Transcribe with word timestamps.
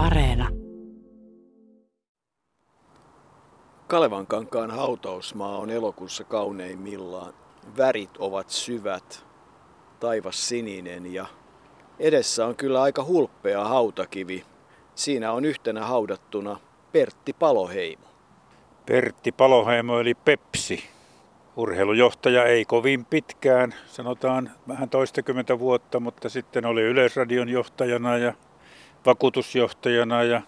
Areena. 0.00 0.48
Kalevankankaan 3.86 4.70
hautausmaa 4.70 5.58
on 5.58 5.70
elokuussa 5.70 6.24
kauneimmillaan. 6.24 7.34
Värit 7.76 8.10
ovat 8.18 8.50
syvät, 8.50 9.26
taivas 10.00 10.48
sininen 10.48 11.14
ja 11.14 11.26
edessä 11.98 12.46
on 12.46 12.56
kyllä 12.56 12.82
aika 12.82 13.04
hulppea 13.04 13.64
hautakivi. 13.64 14.44
Siinä 14.94 15.32
on 15.32 15.44
yhtenä 15.44 15.84
haudattuna 15.84 16.56
Pertti 16.92 17.32
Paloheimo. 17.32 18.06
Pertti 18.86 19.32
Paloheimo 19.32 20.00
eli 20.00 20.14
Pepsi. 20.14 20.84
Urheilujohtaja 21.56 22.44
ei 22.44 22.64
kovin 22.64 23.04
pitkään, 23.04 23.74
sanotaan 23.86 24.50
vähän 24.68 24.88
toistakymmentä 24.88 25.58
vuotta, 25.58 26.00
mutta 26.00 26.28
sitten 26.28 26.66
oli 26.66 26.82
Yleisradion 26.82 27.48
johtajana 27.48 28.18
ja 28.18 28.34
vakuutusjohtajana 29.06 30.22
ja 30.22 30.40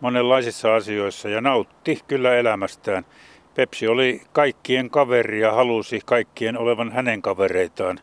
monenlaisissa 0.00 0.74
asioissa 0.74 1.28
ja 1.28 1.40
nautti 1.40 1.98
kyllä 2.08 2.34
elämästään. 2.34 3.04
Pepsi 3.54 3.88
oli 3.88 4.22
kaikkien 4.32 4.90
kaveri 4.90 5.40
ja 5.40 5.52
halusi 5.52 6.00
kaikkien 6.04 6.58
olevan 6.58 6.92
hänen 6.92 7.22
kavereitaan. 7.22 8.00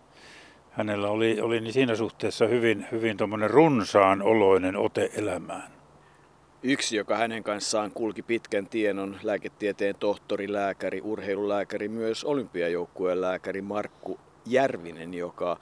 Hänellä 0.71 1.09
oli, 1.09 1.41
oli 1.41 1.61
niin 1.61 1.73
siinä 1.73 1.95
suhteessa 1.95 2.47
hyvin, 2.47 2.85
hyvin 2.91 3.17
runsaan 3.47 4.21
oloinen 4.21 4.77
ote 4.77 5.09
elämään. 5.15 5.71
Yksi, 6.63 6.97
joka 6.97 7.17
hänen 7.17 7.43
kanssaan 7.43 7.91
kulki 7.91 8.21
pitkän 8.21 8.67
tien, 8.67 8.99
on 8.99 9.17
lääketieteen 9.23 9.95
tohtori, 9.99 10.53
lääkäri, 10.53 11.01
urheilulääkäri, 11.01 11.87
myös 11.87 12.23
olympiajoukkueen 12.23 13.21
lääkäri 13.21 13.61
Markku 13.61 14.19
Järvinen, 14.45 15.13
joka 15.13 15.57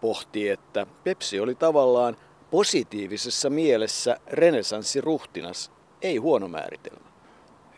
pohti, 0.00 0.48
että 0.48 0.86
Pepsi 1.04 1.40
oli 1.40 1.54
tavallaan 1.54 2.16
positiivisessa 2.54 3.50
mielessä 3.50 4.16
renesanssiruhtinas, 4.30 5.72
ei 6.02 6.16
huono 6.16 6.48
määritelmä. 6.48 7.06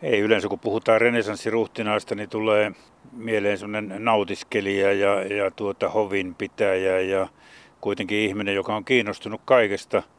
Ei 0.01 0.19
yleensä 0.19 0.47
kun 0.47 0.59
puhutaan 0.59 1.01
renesanssiruhtinaasta, 1.01 2.15
niin 2.15 2.29
tulee 2.29 2.71
mieleen 3.11 3.57
sellainen 3.57 4.05
nautiskelija 4.05 4.93
ja, 4.93 5.35
ja 5.35 5.51
tuota 5.51 5.89
hovinpitäjä 5.89 6.99
ja 6.99 7.27
kuitenkin 7.81 8.17
ihminen, 8.17 8.55
joka 8.55 8.75
on 8.75 8.85
kiinnostunut 8.85 9.41
kaikesta– 9.45 10.03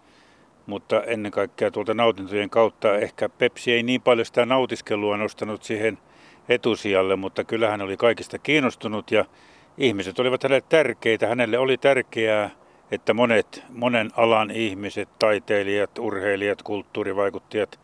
mutta 0.67 1.03
ennen 1.03 1.33
kaikkea 1.33 1.71
tuolta 1.71 1.95
nautintojen 1.95 2.51
kautta 2.51 2.99
ehkä 2.99 3.29
Pepsi 3.29 3.73
ei 3.73 3.83
niin 3.83 4.03
paljon 4.03 4.27
sitä 4.27 4.47
nautiskelua 4.47 5.17
nostanut 5.17 5.63
siihen 5.63 5.99
etusijalle, 6.49 7.17
mutta 7.17 7.45
kyllä 7.45 7.71
hän 7.71 7.83
oli 7.83 7.97
kaikista 7.97 8.39
kiinnostunut 8.39 9.11
ja 9.11 9.25
ihmiset 9.79 10.19
olivat 10.19 10.43
hänelle 10.43 10.65
tärkeitä. 10.69 11.27
Hänelle 11.27 11.59
oli 11.59 11.77
tärkeää, 11.77 12.51
että 12.91 13.15
monet, 13.15 13.63
monen 13.69 14.11
alan 14.17 14.51
ihmiset, 14.51 15.09
taiteilijat, 15.19 15.99
urheilijat, 15.99 16.63
kulttuurivaikuttajat 16.63 17.79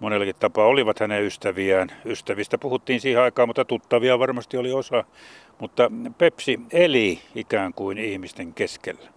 monellakin 0.00 0.34
tapaa 0.40 0.66
olivat 0.66 1.00
hänen 1.00 1.24
ystäviään. 1.24 1.88
Ystävistä 2.04 2.58
puhuttiin 2.58 3.00
siihen 3.00 3.22
aikaan, 3.22 3.48
mutta 3.48 3.64
tuttavia 3.64 4.18
varmasti 4.18 4.56
oli 4.56 4.72
osa. 4.72 5.04
Mutta 5.58 5.90
Pepsi 6.18 6.60
eli 6.72 7.20
ikään 7.34 7.74
kuin 7.74 7.98
ihmisten 7.98 8.54
keskellä. 8.54 9.08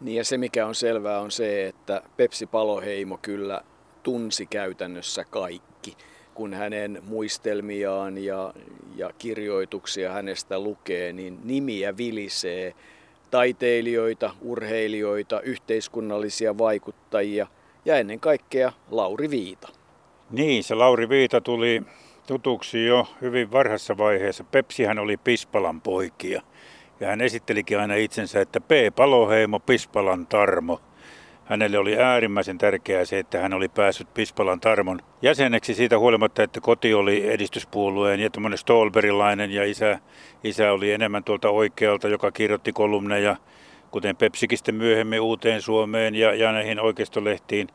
Niin 0.00 0.16
ja 0.16 0.24
se 0.24 0.38
mikä 0.38 0.66
on 0.66 0.74
selvää 0.74 1.20
on 1.20 1.30
se, 1.30 1.66
että 1.66 2.02
Pepsi 2.16 2.46
Paloheimo 2.46 3.18
kyllä 3.22 3.60
tunsi 4.02 4.46
käytännössä 4.46 5.24
kaikki. 5.24 5.96
Kun 6.34 6.54
hänen 6.54 7.02
muistelmiaan 7.06 8.18
ja, 8.18 8.54
ja 8.96 9.10
kirjoituksia 9.18 10.12
hänestä 10.12 10.58
lukee, 10.58 11.12
niin 11.12 11.38
nimiä 11.44 11.96
vilisee 11.96 12.74
taiteilijoita, 13.30 14.34
urheilijoita, 14.40 15.40
yhteiskunnallisia 15.40 16.58
vaikuttajia 16.58 17.46
ja 17.84 17.96
ennen 17.96 18.20
kaikkea 18.20 18.72
Lauri 18.90 19.30
Viita. 19.30 19.68
Niin, 20.30 20.64
se 20.64 20.74
Lauri 20.74 21.08
Viita 21.08 21.40
tuli 21.40 21.82
tutuksi 22.26 22.86
jo 22.86 23.06
hyvin 23.20 23.52
varhaisessa 23.52 23.96
vaiheessa. 23.98 24.44
Pepsihän 24.44 24.98
oli 24.98 25.16
Pispalan 25.16 25.80
poikia. 25.80 26.42
Ja 27.00 27.06
hän 27.06 27.20
esittelikin 27.20 27.78
aina 27.78 27.94
itsensä, 27.94 28.40
että 28.40 28.60
P. 28.60 28.70
Paloheimo, 28.96 29.60
Pispalan 29.60 30.26
Tarmo. 30.26 30.80
Hänelle 31.50 31.78
oli 31.78 31.98
äärimmäisen 31.98 32.58
tärkeää 32.58 33.04
se, 33.04 33.18
että 33.18 33.40
hän 33.40 33.52
oli 33.52 33.68
päässyt 33.68 34.14
Pispalan 34.14 34.60
Tarmon 34.60 35.00
jäseneksi 35.22 35.74
siitä 35.74 35.98
huolimatta, 35.98 36.42
että 36.42 36.60
koti 36.60 36.94
oli 36.94 37.30
edistyspuolueen 37.30 38.20
ja 38.20 38.30
tämmöinen 38.30 38.58
Stolberilainen 38.58 39.50
ja 39.50 39.64
isä, 39.64 39.98
isä 40.44 40.72
oli 40.72 40.92
enemmän 40.92 41.24
tuolta 41.24 41.50
oikealta, 41.50 42.08
joka 42.08 42.32
kirjoitti 42.32 42.72
kolumneja, 42.72 43.36
kuten 43.90 44.16
Pepsikistä 44.16 44.72
myöhemmin 44.72 45.20
uuteen 45.20 45.62
Suomeen 45.62 46.14
ja, 46.14 46.34
ja 46.34 46.52
näihin 46.52 46.80
oikeistolehtiin. 46.80 47.68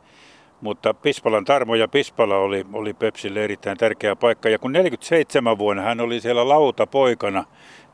Mutta 0.60 0.94
Pispalan 0.94 1.44
Tarmo 1.44 1.74
ja 1.74 1.88
Pispala 1.88 2.36
oli, 2.36 2.66
oli 2.72 2.94
Pepsille 2.94 3.44
erittäin 3.44 3.78
tärkeä 3.78 4.16
paikka. 4.16 4.48
Ja 4.48 4.58
kun 4.58 4.72
47 4.72 5.58
vuonna 5.58 5.82
hän 5.82 6.00
oli 6.00 6.20
siellä 6.20 6.48
lautapoikana 6.48 7.44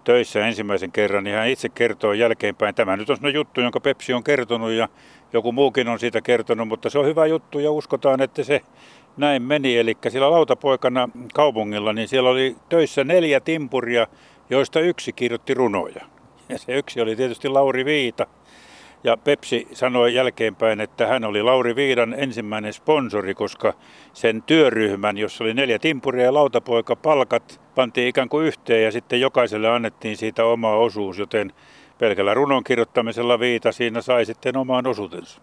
töissä 0.04 0.47
ensimmäisen 0.47 0.92
kerran, 0.92 1.25
niin 1.25 1.37
hän 1.37 1.48
itse 1.48 1.69
kertoo 1.69 2.12
jälkeenpäin. 2.12 2.75
Tämä 2.75 2.97
nyt 2.97 3.10
on 3.10 3.34
juttu, 3.34 3.60
jonka 3.60 3.81
Pepsi 3.81 4.12
on 4.12 4.25
kertonut 4.25 4.71
ja 4.71 4.88
joku 5.32 5.53
muukin 5.53 5.88
on 5.88 5.98
siitä 5.98 6.20
kertonut, 6.20 6.69
mutta 6.69 6.91
se 6.91 6.98
on 6.98 7.06
hyvä 7.06 7.26
juttu 7.26 7.59
ja 7.59 7.70
uskotaan, 7.70 8.20
että 8.22 8.44
se 8.44 8.60
näin 9.16 9.43
meni. 9.43 9.78
Eli 9.78 9.97
siellä 10.09 10.31
lautapoikana 10.31 11.09
kaupungilla, 11.34 11.93
niin 11.93 12.09
siellä 12.09 12.31
oli 12.31 12.56
töissä 12.69 13.04
neljä 13.04 13.41
timpuria, 13.41 14.06
joista 14.50 14.81
yksi 14.81 15.12
kirjoitti 15.12 15.54
runoja. 15.54 16.04
Ja 16.48 16.59
se 16.59 16.72
yksi 16.72 17.00
oli 17.00 17.16
tietysti 17.16 17.48
Lauri 17.48 17.84
Viita. 17.84 18.26
Ja 19.04 19.16
Pepsi 19.16 19.69
sanoi 19.72 20.15
jälkeenpäin, 20.15 20.81
että 20.81 21.06
hän 21.06 21.25
oli 21.25 21.42
Lauri 21.42 21.76
Viidan 21.76 22.15
ensimmäinen 22.19 22.72
sponsori, 22.72 23.34
koska 23.34 23.75
sen 24.12 24.42
työryhmän, 24.42 25.19
jossa 25.19 25.44
oli 25.44 25.54
neljä 25.54 25.78
timpuria 25.78 26.25
ja 26.25 26.34
lautapoika 26.34 26.97
palkat, 26.97 27.60
pantiin 27.75 28.09
ikään 28.09 28.28
kuin 28.28 28.47
yhteen 28.47 28.84
ja 28.84 28.92
sitten 28.92 29.21
jokaiselle 29.21 29.69
annettiin 29.69 30.16
siitä 30.16 30.44
oma 30.44 30.76
osuus, 30.76 31.19
joten 31.19 31.53
pelkällä 32.02 32.34
runon 32.34 32.64
kirjoittamisella 32.64 33.40
Viita 33.40 33.72
siinä 33.72 34.00
sai 34.00 34.26
sitten 34.26 34.56
omaan 34.56 34.86
osuutensa. 34.86 35.40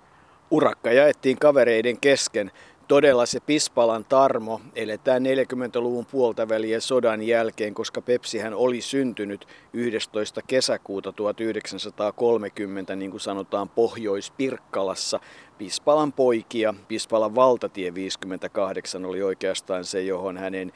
Urakka 0.52 0.92
jaettiin 0.92 1.38
kavereiden 1.38 2.00
kesken 2.00 2.52
todella 2.88 3.25
se 3.25 3.40
Pispalan 3.40 4.06
tarmo 4.06 4.62
eletään 4.75 5.24
40-luvun 5.24 6.06
puolta 6.06 6.50
väliä 6.50 6.80
sodan 6.80 7.22
jälkeen, 7.22 7.74
koska 7.74 8.02
Pepsihän 8.02 8.53
oli 8.53 8.81
syntynyt 8.81 9.48
11. 9.74 10.42
kesäkuuta 10.48 11.12
1930, 11.12 12.96
niin 12.96 13.12
kuin 13.12 13.22
sanotaan 13.22 13.69
Pohjois-Pirkkalassa. 13.69 15.19
Pispalan 15.58 16.14
poikia, 16.14 16.74
Pispalan 16.88 17.36
valtatie 17.36 17.94
58 17.94 19.06
oli 19.06 19.24
oikeastaan 19.24 19.86
se, 19.86 20.02
johon 20.02 20.38
hänen 20.38 20.72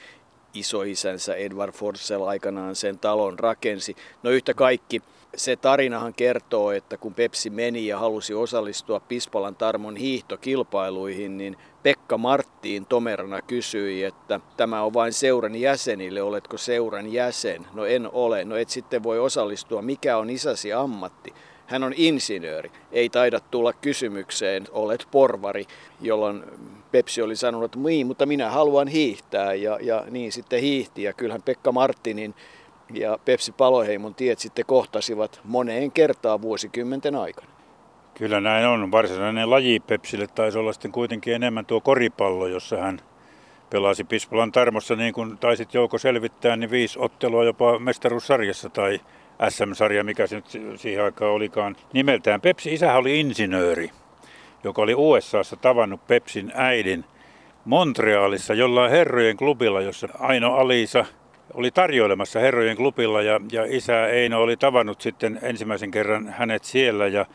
isoisänsä 0.54 1.36
Edward 1.36 1.72
Forssell 1.72 2.24
aikanaan 2.24 2.76
sen 2.76 3.00
talon 3.00 3.40
rakensi. 3.40 3.96
No 4.24 4.30
yhtä 4.30 4.54
kaikki, 4.54 5.02
se 5.36 5.56
tarinahan 5.56 6.14
kertoo, 6.14 6.72
että 6.72 6.98
kun 6.98 7.14
Pepsi 7.14 7.50
meni 7.50 7.88
ja 7.88 8.00
halusi 8.00 8.34
osallistua 8.34 9.00
Pispalan 9.00 9.56
Tarmon 9.56 9.96
hiihtokilpailuihin, 9.96 11.38
niin 11.38 11.58
Pekka 11.84 12.18
Marttiin 12.18 12.86
tomerana 12.86 13.42
kysyi, 13.42 14.04
että 14.04 14.40
tämä 14.58 14.84
on 14.84 14.94
vain 14.94 15.14
seuran 15.14 15.56
jäsenille, 15.56 16.22
oletko 16.22 16.58
seuran 16.58 17.14
jäsen? 17.14 17.66
No 17.74 17.86
en 17.86 18.10
ole, 18.12 18.46
no 18.46 18.56
et 18.56 18.70
sitten 18.70 19.04
voi 19.04 19.20
osallistua, 19.20 19.82
mikä 19.82 20.18
on 20.18 20.30
isäsi 20.30 20.74
ammatti? 20.74 21.34
Hän 21.68 21.84
on 21.84 21.94
insinööri. 21.96 22.72
Ei 22.92 23.10
taida 23.10 23.40
tulla 23.40 23.74
kysymykseen, 23.74 24.64
olet 24.72 25.08
porvari, 25.12 25.66
jolloin 26.02 26.44
Pepsi 26.92 27.22
oli 27.22 27.36
sanonut, 27.36 27.66
että 27.66 27.80
niin, 27.80 28.08
mutta 28.08 28.26
minä 28.26 28.50
haluan 28.50 28.88
hiihtää 28.88 29.54
ja, 29.54 29.78
ja 29.82 30.06
niin 30.10 30.32
sitten 30.32 30.62
hiihti. 30.62 31.04
Ja 31.04 31.14
kyllähän 31.14 31.42
Pekka 31.42 31.72
Marttinin 31.72 32.36
ja 32.94 33.20
Pepsi 33.26 33.52
Paloheimon 33.52 34.16
tiet 34.16 34.40
sitten 34.40 34.66
kohtasivat 34.66 35.42
moneen 35.44 35.92
kertaan 35.92 36.42
vuosikymmenten 36.42 37.16
aikana. 37.16 37.48
Kyllä 38.14 38.42
näin 38.42 38.68
on. 38.68 38.92
Varsinainen 38.92 39.50
laji 39.50 39.80
Pepsille 39.80 40.28
taisi 40.28 40.58
olla 40.58 40.74
sitten 40.74 40.92
kuitenkin 40.92 41.34
enemmän 41.34 41.66
tuo 41.66 41.82
koripallo, 41.82 42.48
jossa 42.48 42.78
hän 42.78 43.00
pelasi 43.70 44.04
Pispalan 44.04 44.52
Tarmossa, 44.52 44.96
niin 44.96 45.14
kuin 45.14 45.38
taisit 45.38 45.74
Jouko 45.74 45.98
selvittää, 45.98 46.56
niin 46.56 46.72
viisi 46.72 47.00
ottelua 47.00 47.44
jopa 47.44 47.80
mestaruussarjassa 47.80 48.70
tai 48.70 49.00
SM-sarja, 49.50 50.04
mikä 50.04 50.28
se 50.28 50.36
nyt 50.36 50.46
siihen 50.76 51.04
aikaan 51.04 51.32
olikaan. 51.32 51.76
Nimeltään 51.94 52.42
Pepsi 52.42 52.74
isähän 52.74 52.98
oli 52.98 53.20
insinööri, 53.20 53.90
joka 54.64 54.82
oli 54.82 54.96
USAssa 54.96 55.56
tavannut 55.56 56.08
Pepsin 56.08 56.52
äidin 56.56 57.06
Montrealissa 57.66 58.54
jollain 58.54 58.92
herrojen 58.92 59.38
klubilla, 59.38 59.82
jossa 59.82 60.08
Aino 60.20 60.56
Alisa 60.56 61.06
oli 61.54 61.72
tarjoilemassa 61.72 62.40
herrojen 62.40 62.78
klubilla 62.78 63.22
ja, 63.22 63.42
ja 63.52 63.66
isä 63.70 64.08
Eino 64.08 64.42
oli 64.42 64.58
tavannut 64.58 65.02
sitten 65.02 65.40
ensimmäisen 65.42 65.92
kerran 65.92 66.28
hänet 66.28 66.64
siellä 66.64 67.08
ja 67.08 67.26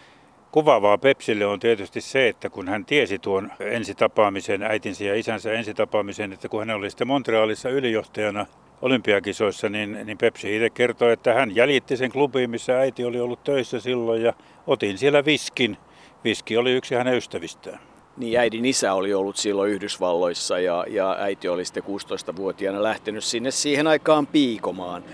Kuvaavaa 0.50 0.99
Pepsille 0.99 1.47
on 1.47 1.61
tietysti 1.61 2.00
se, 2.00 2.29
että 2.29 2.50
kun 2.50 2.69
hän 2.69 2.85
tiesi 2.85 3.19
tuon 3.19 3.53
ensitapaamisen, 3.61 4.62
äitinsä 4.62 5.05
ja 5.05 5.15
isänsä 5.15 5.53
ensitapaamisen, 5.53 6.33
että 6.33 6.49
kun 6.49 6.61
hän 6.61 6.77
oli 6.77 6.91
sitten 6.91 7.06
Montrealissa 7.06 7.69
ylijohtajana 7.69 8.47
olympiakisoissa, 8.82 9.69
niin, 9.69 9.98
niin 10.04 10.19
Pepsi 10.19 10.56
itse 10.56 10.70
kertoi, 10.70 11.12
että 11.12 11.34
hän 11.34 11.56
jäljitti 11.56 11.96
sen 11.96 12.12
klubiin, 12.12 12.50
missä 12.50 12.78
äiti 12.78 13.04
oli 13.04 13.20
ollut 13.20 13.44
töissä 13.44 13.80
silloin 13.80 14.22
ja 14.22 14.32
otin 14.66 14.98
siellä 14.98 15.25
viskin. 15.25 15.76
Viski 16.25 16.56
oli 16.56 16.72
yksi 16.72 16.94
hänen 16.94 17.16
ystävistään. 17.16 17.78
Niin 18.16 18.40
äidin 18.40 18.64
isä 18.64 18.94
oli 18.94 19.14
ollut 19.14 19.36
silloin 19.36 19.72
Yhdysvalloissa 19.72 20.58
ja, 20.58 20.84
ja 20.88 21.16
äiti 21.19 21.48
oli 21.48 21.64
sitten 21.64 21.82
16-vuotiaana 21.82 22.82
lähtenyt 22.82 23.25
sinne 23.25 23.50
siihen 23.50 23.86
aikaan 23.86 24.26
piikomaan. 24.26 25.04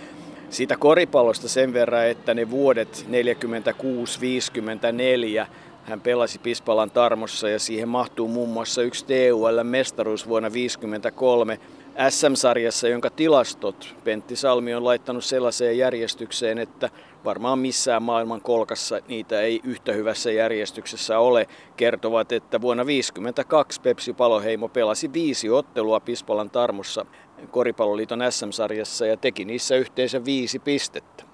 Siitä 0.51 0.77
koripallosta 0.77 1.49
sen 1.49 1.73
verran, 1.73 2.07
että 2.07 2.35
ne 2.35 2.51
vuodet 2.51 3.07
46-54 5.45 5.47
hän 5.85 6.01
pelasi 6.01 6.39
Pispalan 6.39 6.91
Tarmossa 6.91 7.49
ja 7.49 7.59
siihen 7.59 7.89
mahtuu 7.89 8.29
muun 8.29 8.49
muassa 8.49 8.83
yksi 8.83 9.05
TUL-mestaruus 9.05 10.29
vuonna 10.29 10.51
1953 10.51 11.59
SM-sarjassa, 12.09 12.89
jonka 12.89 13.11
tilastot 13.11 13.97
Pentti 14.05 14.37
Salmi 14.37 14.75
on 14.75 14.85
laittanut 14.85 15.25
sellaiseen 15.25 15.79
järjestykseen, 15.79 16.59
että 16.59 16.91
varmaan 17.25 17.59
missään 17.59 18.03
maailman 18.03 18.41
kolkassa 18.41 19.01
niitä 19.09 19.41
ei 19.41 19.61
yhtä 19.65 19.93
hyvässä 19.93 20.31
järjestyksessä 20.33 21.19
ole. 21.19 21.47
Kertovat, 21.77 22.33
että 22.33 22.61
vuonna 22.61 22.83
1952 22.83 23.81
Pepsi 23.81 24.13
Paloheimo 24.13 24.69
pelasi 24.69 25.13
viisi 25.13 25.51
ottelua 25.51 26.01
Pispalan 26.01 26.51
Tarmossa 26.51 27.07
Koripalloliiton 27.51 28.21
SM-sarjassa 28.31 29.07
ja 29.07 29.17
teki 29.17 29.45
niissä 29.45 29.77
yhteensä 29.77 30.25
viisi 30.25 30.59
pistettä. 30.59 31.25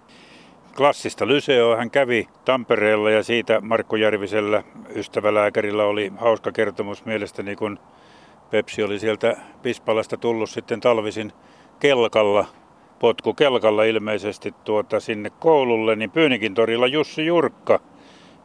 Klassista 0.77 1.27
lyseoa 1.27 1.77
hän 1.77 1.91
kävi 1.91 2.29
Tampereella 2.45 3.11
ja 3.11 3.23
siitä 3.23 3.61
Markku 3.61 3.97
Järvisellä 3.97 4.63
ystävälääkärillä 4.95 5.85
oli 5.85 6.13
hauska 6.17 6.53
kertomus 6.53 7.05
mielestäni, 7.05 7.57
kun 7.57 7.79
Pepsi 8.51 8.83
oli 8.83 8.99
sieltä 8.99 9.37
Pispalasta 9.63 10.17
tullut 10.17 10.51
sitten 10.51 10.81
talvisin 10.81 11.33
kelkalla, 11.81 12.47
potku 12.99 13.35
kelkalla 13.35 13.85
ilmeisesti 13.85 14.55
tuota 14.65 15.01
sinne 15.01 15.31
koululle, 15.31 15.97
niin 15.97 16.11
Pyynikin 16.11 16.55
torilla 16.55 16.87
Jussi 16.87 17.27
Jurkka, 17.27 17.81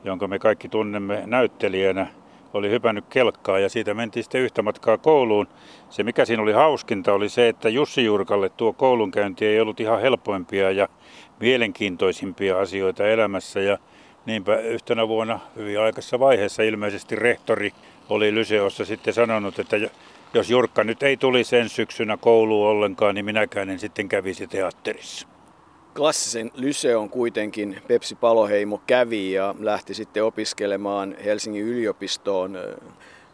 jonka 0.03 0.27
me 0.27 0.39
kaikki 0.39 0.69
tunnemme 0.69 1.23
näyttelijänä, 1.25 2.07
oli 2.53 2.69
hypännyt 2.69 3.05
kelkkaa 3.09 3.59
ja 3.59 3.69
siitä 3.69 3.93
mentiin 3.93 4.23
sitten 4.23 4.41
yhtä 4.41 4.61
matkaa 4.61 4.97
kouluun. 4.97 5.47
Se 5.89 6.03
mikä 6.03 6.25
siinä 6.25 6.43
oli 6.43 6.53
hauskinta 6.53 7.13
oli 7.13 7.29
se, 7.29 7.49
että 7.49 7.69
Jussi 7.69 8.05
Jurkalle 8.05 8.49
tuo 8.49 8.73
koulunkäynti 8.73 9.45
ei 9.45 9.59
ollut 9.59 9.79
ihan 9.79 10.01
helpoimpia 10.01 10.71
ja 10.71 10.87
mielenkiintoisimpia 11.39 12.59
asioita 12.59 13.07
elämässä 13.07 13.59
ja 13.59 13.77
niinpä 14.25 14.55
yhtenä 14.55 15.07
vuonna 15.07 15.39
hyvin 15.55 15.79
aikaisessa 15.79 16.19
vaiheessa 16.19 16.63
ilmeisesti 16.63 17.15
rehtori 17.15 17.71
oli 18.09 18.35
Lyseossa 18.35 18.85
sitten 18.85 19.13
sanonut, 19.13 19.59
että 19.59 19.77
jos 20.33 20.49
Jurkka 20.49 20.83
nyt 20.83 21.03
ei 21.03 21.17
tuli 21.17 21.43
sen 21.43 21.69
syksynä 21.69 22.17
kouluun 22.17 22.67
ollenkaan, 22.67 23.15
niin 23.15 23.25
minäkään 23.25 23.69
en 23.69 23.79
sitten 23.79 24.09
kävisi 24.09 24.47
teatterissa. 24.47 25.27
Klassisen 25.95 26.51
Lyseon 26.55 27.09
kuitenkin 27.09 27.81
Pepsi 27.87 28.15
Paloheimo 28.15 28.81
kävi 28.87 29.31
ja 29.31 29.55
lähti 29.59 29.93
sitten 29.93 30.23
opiskelemaan 30.23 31.15
Helsingin 31.25 31.63
yliopistoon. 31.63 32.59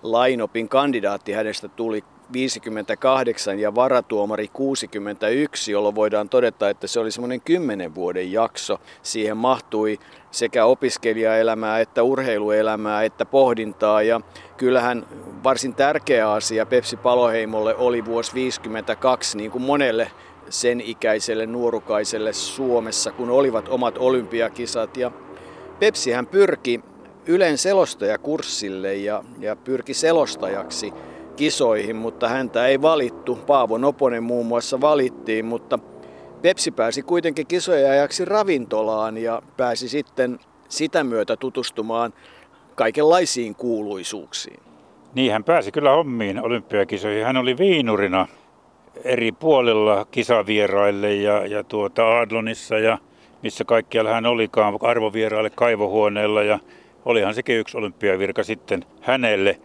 Lainopin 0.04 0.70
kandidaatti 0.70 1.32
hänestä 1.32 1.68
tuli 1.68 2.04
58 2.34 3.60
ja 3.60 3.76
varatuomari 3.76 4.48
61, 4.48 5.72
jolloin 5.72 5.96
voidaan 5.96 6.30
todeta, 6.30 6.70
että 6.70 6.88
se 6.88 7.00
oli 7.00 7.12
semmoinen 7.12 7.42
10 7.42 7.96
vuoden 7.96 8.32
jakso. 8.32 8.80
Siihen 9.04 9.38
mahtui 9.38 10.00
sekä 10.32 10.66
opiskelijaelämää 10.66 11.80
että 11.80 12.04
urheiluelämää 12.04 13.04
että 13.04 13.26
pohdintaa 13.26 14.02
ja 14.02 14.22
kyllähän 14.58 15.06
varsin 15.44 15.76
tärkeä 15.76 16.32
asia 16.32 16.66
Pepsi 16.66 16.98
Paloheimolle 16.98 17.76
oli 17.76 18.06
vuosi 18.06 18.34
52 18.34 19.38
niin 19.38 19.52
kuin 19.52 19.62
monelle 19.62 20.12
sen 20.50 20.82
ikäiselle 20.82 21.46
nuorukaiselle 21.46 22.34
Suomessa, 22.34 23.12
kun 23.12 23.30
olivat 23.30 23.70
omat 23.70 23.98
olympiakisat. 23.98 24.98
Ja 24.98 25.12
Pepsihän 25.80 26.28
pyrki 26.28 26.82
Ylen 27.26 27.58
selostajakurssille 27.58 28.96
ja, 28.96 29.24
ja 29.40 29.56
pyrki 29.56 29.94
selostajaksi 29.94 30.94
kisoihin, 31.42 31.96
mutta 31.96 32.30
häntä 32.30 32.68
ei 32.68 32.82
valittu. 32.82 33.36
Paavo 33.36 33.78
Noponen 33.78 34.24
muun 34.24 34.46
muassa 34.46 34.82
valittiin, 34.82 35.46
mutta 35.46 35.80
Pepsi 36.42 36.72
pääsi 36.72 37.02
kuitenkin 37.02 37.48
kisojen 37.48 37.92
ajaksi 37.92 38.26
ravintolaan 38.26 39.18
ja 39.18 39.42
pääsi 39.58 39.90
sitten 39.90 40.40
sitä 40.70 41.04
myötä 41.04 41.38
tutustumaan 41.38 42.14
kaikenlaisiin 42.76 43.56
kuuluisuuksiin. 43.56 44.60
Niin, 45.16 45.32
hän 45.32 45.44
pääsi 45.44 45.72
kyllä 45.72 45.92
hommiin 45.92 46.44
olympiakisoihin. 46.44 47.26
Hän 47.26 47.38
oli 47.38 47.58
viinurina 47.58 48.28
eri 49.04 49.32
puolilla 49.32 50.06
kisavieraille 50.12 51.16
ja, 51.16 51.46
ja 51.46 51.64
tuota 51.64 52.20
Adlonissa 52.20 52.78
ja 52.78 52.98
missä 53.44 53.64
kaikkialla 53.64 54.12
hän 54.12 54.26
olikaan 54.26 54.78
arvovieraille 54.82 55.50
kaivohuoneella 55.50 56.44
ja 56.44 56.60
olihan 57.06 57.34
sekin 57.34 57.58
yksi 57.58 57.78
olympiavirka 57.78 58.44
sitten 58.44 58.86
hänelle. 59.02 59.60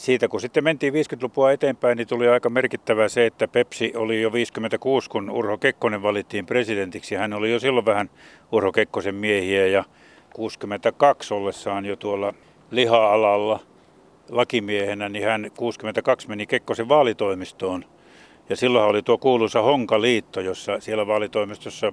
Siitä 0.00 0.28
kun 0.28 0.40
sitten 0.40 0.64
mentiin 0.64 0.94
50-lukua 0.94 1.52
eteenpäin, 1.52 1.96
niin 1.96 2.08
tuli 2.08 2.28
aika 2.28 2.50
merkittävää 2.50 3.08
se, 3.08 3.26
että 3.26 3.48
Pepsi 3.48 3.92
oli 3.96 4.22
jo 4.22 4.32
56, 4.32 5.10
kun 5.10 5.30
Urho 5.30 5.58
Kekkonen 5.58 6.02
valittiin 6.02 6.46
presidentiksi. 6.46 7.14
Hän 7.14 7.32
oli 7.32 7.52
jo 7.52 7.58
silloin 7.58 7.86
vähän 7.86 8.10
Urho 8.52 8.72
Kekkosen 8.72 9.14
miehiä 9.14 9.66
ja 9.66 9.84
62 10.34 11.34
ollessaan 11.34 11.86
jo 11.86 11.96
tuolla 11.96 12.34
liha-alalla 12.70 13.60
lakimiehenä, 14.30 15.08
niin 15.08 15.24
hän 15.24 15.50
62 15.56 16.28
meni 16.28 16.46
Kekkosen 16.46 16.88
vaalitoimistoon. 16.88 17.84
Ja 18.48 18.56
silloin 18.56 18.90
oli 18.90 19.02
tuo 19.02 19.18
kuuluisa 19.18 19.62
Honka-liitto, 19.62 20.40
jossa 20.40 20.80
siellä 20.80 21.06
vaalitoimistossa 21.06 21.92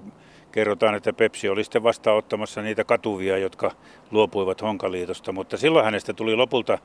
kerrotaan, 0.51 0.95
että 0.95 1.13
Pepsi 1.13 1.49
oli 1.49 1.63
sitten 1.63 1.83
vastaanottamassa 1.83 2.61
niitä 2.61 2.83
katuvia, 2.83 3.37
jotka 3.37 3.71
luopuivat 4.11 4.61
Honkaliitosta. 4.61 5.31
Mutta 5.31 5.57
silloin 5.57 5.85
hänestä 5.85 6.13
tuli 6.13 6.35
lopulta 6.35 6.77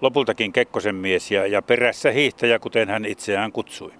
lopultakin 0.00 0.52
Kekkosen 0.52 0.94
mies 0.94 1.30
ja, 1.30 1.46
ja 1.46 1.62
perässä 1.62 2.10
hiihtäjä, 2.10 2.58
kuten 2.58 2.88
hän 2.88 3.04
itseään 3.04 3.52
kutsui. 3.52 3.92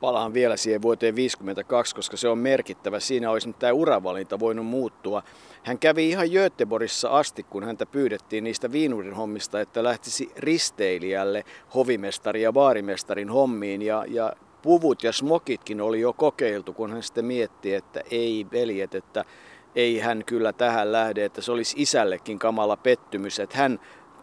Palaan 0.00 0.34
vielä 0.34 0.56
siihen 0.56 0.82
vuoteen 0.82 1.16
52, 1.16 1.94
koska 1.94 2.16
se 2.16 2.28
on 2.28 2.38
merkittävä. 2.38 3.00
Siinä 3.00 3.30
olisi 3.30 3.48
nyt 3.48 3.58
tämä 3.58 3.72
uravalinta 3.72 4.40
voinut 4.40 4.66
muuttua. 4.66 5.22
Hän 5.62 5.78
kävi 5.78 6.08
ihan 6.08 6.28
Göteborgissa 6.30 7.08
asti, 7.08 7.42
kun 7.42 7.64
häntä 7.64 7.86
pyydettiin 7.86 8.44
niistä 8.44 8.72
viinurin 8.72 9.14
hommista, 9.14 9.60
että 9.60 9.82
lähtisi 9.82 10.32
risteilijälle 10.36 11.44
hovimestari 11.74 12.42
ja 12.42 12.52
baarimestarin 12.52 13.30
hommiin. 13.30 13.82
Ja, 13.82 14.04
ja 14.08 14.32
puvut 14.62 15.02
ja 15.02 15.12
smokitkin 15.12 15.80
oli 15.80 16.00
jo 16.00 16.12
kokeiltu, 16.12 16.72
kun 16.72 16.92
hän 16.92 17.02
sitten 17.02 17.24
mietti, 17.24 17.74
että 17.74 18.00
ei 18.10 18.46
veljet, 18.52 18.94
että 18.94 19.24
ei 19.74 19.98
hän 19.98 20.22
kyllä 20.26 20.52
tähän 20.52 20.92
lähde, 20.92 21.24
että 21.24 21.40
se 21.40 21.52
olisi 21.52 21.76
isällekin 21.78 22.38
kamala 22.38 22.76
pettymys, 22.76 23.40
että 23.40 23.58
hän 23.58 23.80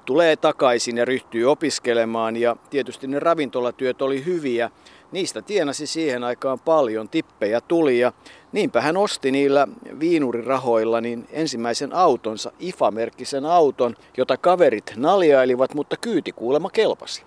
tulee 0.09 0.35
takaisin 0.35 0.97
ja 0.97 1.05
ryhtyy 1.05 1.45
opiskelemaan 1.45 2.35
ja 2.35 2.55
tietysti 2.69 3.07
ne 3.07 3.19
ravintolatyöt 3.19 4.01
oli 4.01 4.25
hyviä. 4.25 4.69
Niistä 5.11 5.41
tienasi 5.41 5.87
siihen 5.87 6.23
aikaan 6.23 6.59
paljon, 6.59 7.09
tippejä 7.09 7.61
tuli 7.61 7.99
ja 7.99 8.13
niinpä 8.51 8.81
hän 8.81 8.97
osti 8.97 9.31
niillä 9.31 9.67
viinurirahoilla 9.99 11.01
niin 11.01 11.27
ensimmäisen 11.31 11.95
autonsa, 11.95 12.51
IFA-merkkisen 12.59 13.45
auton, 13.45 13.95
jota 14.17 14.37
kaverit 14.37 14.93
naljailivat, 14.95 15.73
mutta 15.73 15.97
kyyti 15.97 16.31
kuulemma 16.31 16.69
kelpasi. 16.69 17.23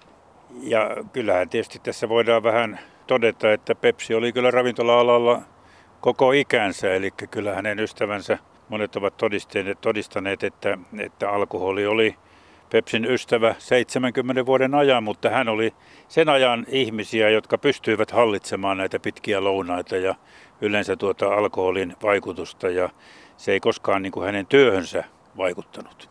Ja 0.63 0.97
kyllähän 1.13 1.49
tietysti 1.49 1.79
tässä 1.79 2.09
voidaan 2.09 2.43
vähän 2.43 2.81
todeta, 3.07 3.53
että 3.53 3.75
Pepsi 3.75 4.15
oli 4.15 4.33
kyllä 4.33 4.51
ravintola-alalla 4.51 5.43
koko 6.01 6.33
ikänsä, 6.33 6.95
eli 6.95 7.11
kyllä 7.11 7.55
hänen 7.55 7.79
ystävänsä 7.79 8.39
monet 8.69 8.97
ovat 8.97 9.15
todistaneet, 9.81 10.45
että, 10.45 10.79
että 10.99 11.31
alkoholi 11.31 11.87
oli 11.87 12.17
Pepsin 12.73 13.05
ystävä 13.05 13.55
70 13.59 14.47
vuoden 14.47 14.75
ajan, 14.75 15.03
mutta 15.03 15.31
hän 15.31 15.49
oli 15.49 15.73
sen 16.09 16.29
ajan 16.29 16.67
ihmisiä, 16.69 17.31
jotka 17.31 17.59
pystyivät 17.59 18.11
hallitsemaan 18.11 18.77
näitä 18.77 18.99
pitkiä 18.99 19.45
lounaita 19.45 19.97
ja 19.97 20.15
yleensä 20.61 20.97
tuota 20.97 21.35
alkoholin 21.35 21.97
vaikutusta 22.03 22.71
ja 22.71 22.91
se 23.37 23.53
ei 23.53 23.61
koskaan 23.61 24.03
niin 24.03 24.13
kuin 24.13 24.27
hänen 24.27 24.47
työhönsä 24.47 25.05
vaikuttanut. 25.37 26.09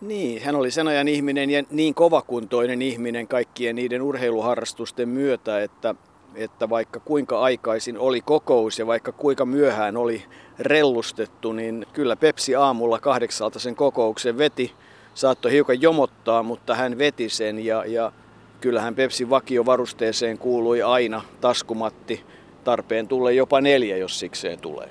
Niin, 0.00 0.42
hän 0.42 0.56
oli 0.56 0.70
sen 0.70 0.88
ajan 0.88 1.08
ihminen 1.08 1.50
ja 1.50 1.62
niin 1.70 1.94
kovakuntoinen 1.94 2.82
ihminen 2.82 3.28
kaikkien 3.28 3.76
niiden 3.76 4.02
urheiluharrastusten 4.02 5.08
myötä, 5.08 5.62
että, 5.62 5.94
että 6.34 6.68
vaikka 6.70 7.00
kuinka 7.00 7.40
aikaisin 7.40 7.98
oli 7.98 8.20
kokous 8.20 8.78
ja 8.78 8.86
vaikka 8.86 9.12
kuinka 9.12 9.46
myöhään 9.46 9.96
oli 9.96 10.24
rellustettu, 10.58 11.52
niin 11.52 11.86
kyllä 11.92 12.16
Pepsi 12.16 12.54
aamulla 12.54 12.98
kahdeksalta 12.98 13.58
sen 13.58 13.76
kokouksen 13.76 14.38
veti 14.38 14.74
saattoi 15.14 15.52
hiukan 15.52 15.82
jomottaa, 15.82 16.42
mutta 16.42 16.74
hän 16.74 16.98
veti 16.98 17.28
sen 17.28 17.64
ja, 17.64 17.84
ja 17.86 18.12
kyllähän 18.60 18.94
Pepsin 18.94 19.30
vakiovarusteeseen 19.30 20.38
kuului 20.38 20.82
aina 20.82 21.22
taskumatti, 21.40 22.24
tarpeen 22.64 23.08
tulle 23.08 23.32
jopa 23.32 23.60
neljä, 23.60 23.96
jos 23.96 24.18
sikseen 24.18 24.58
tulee. 24.58 24.88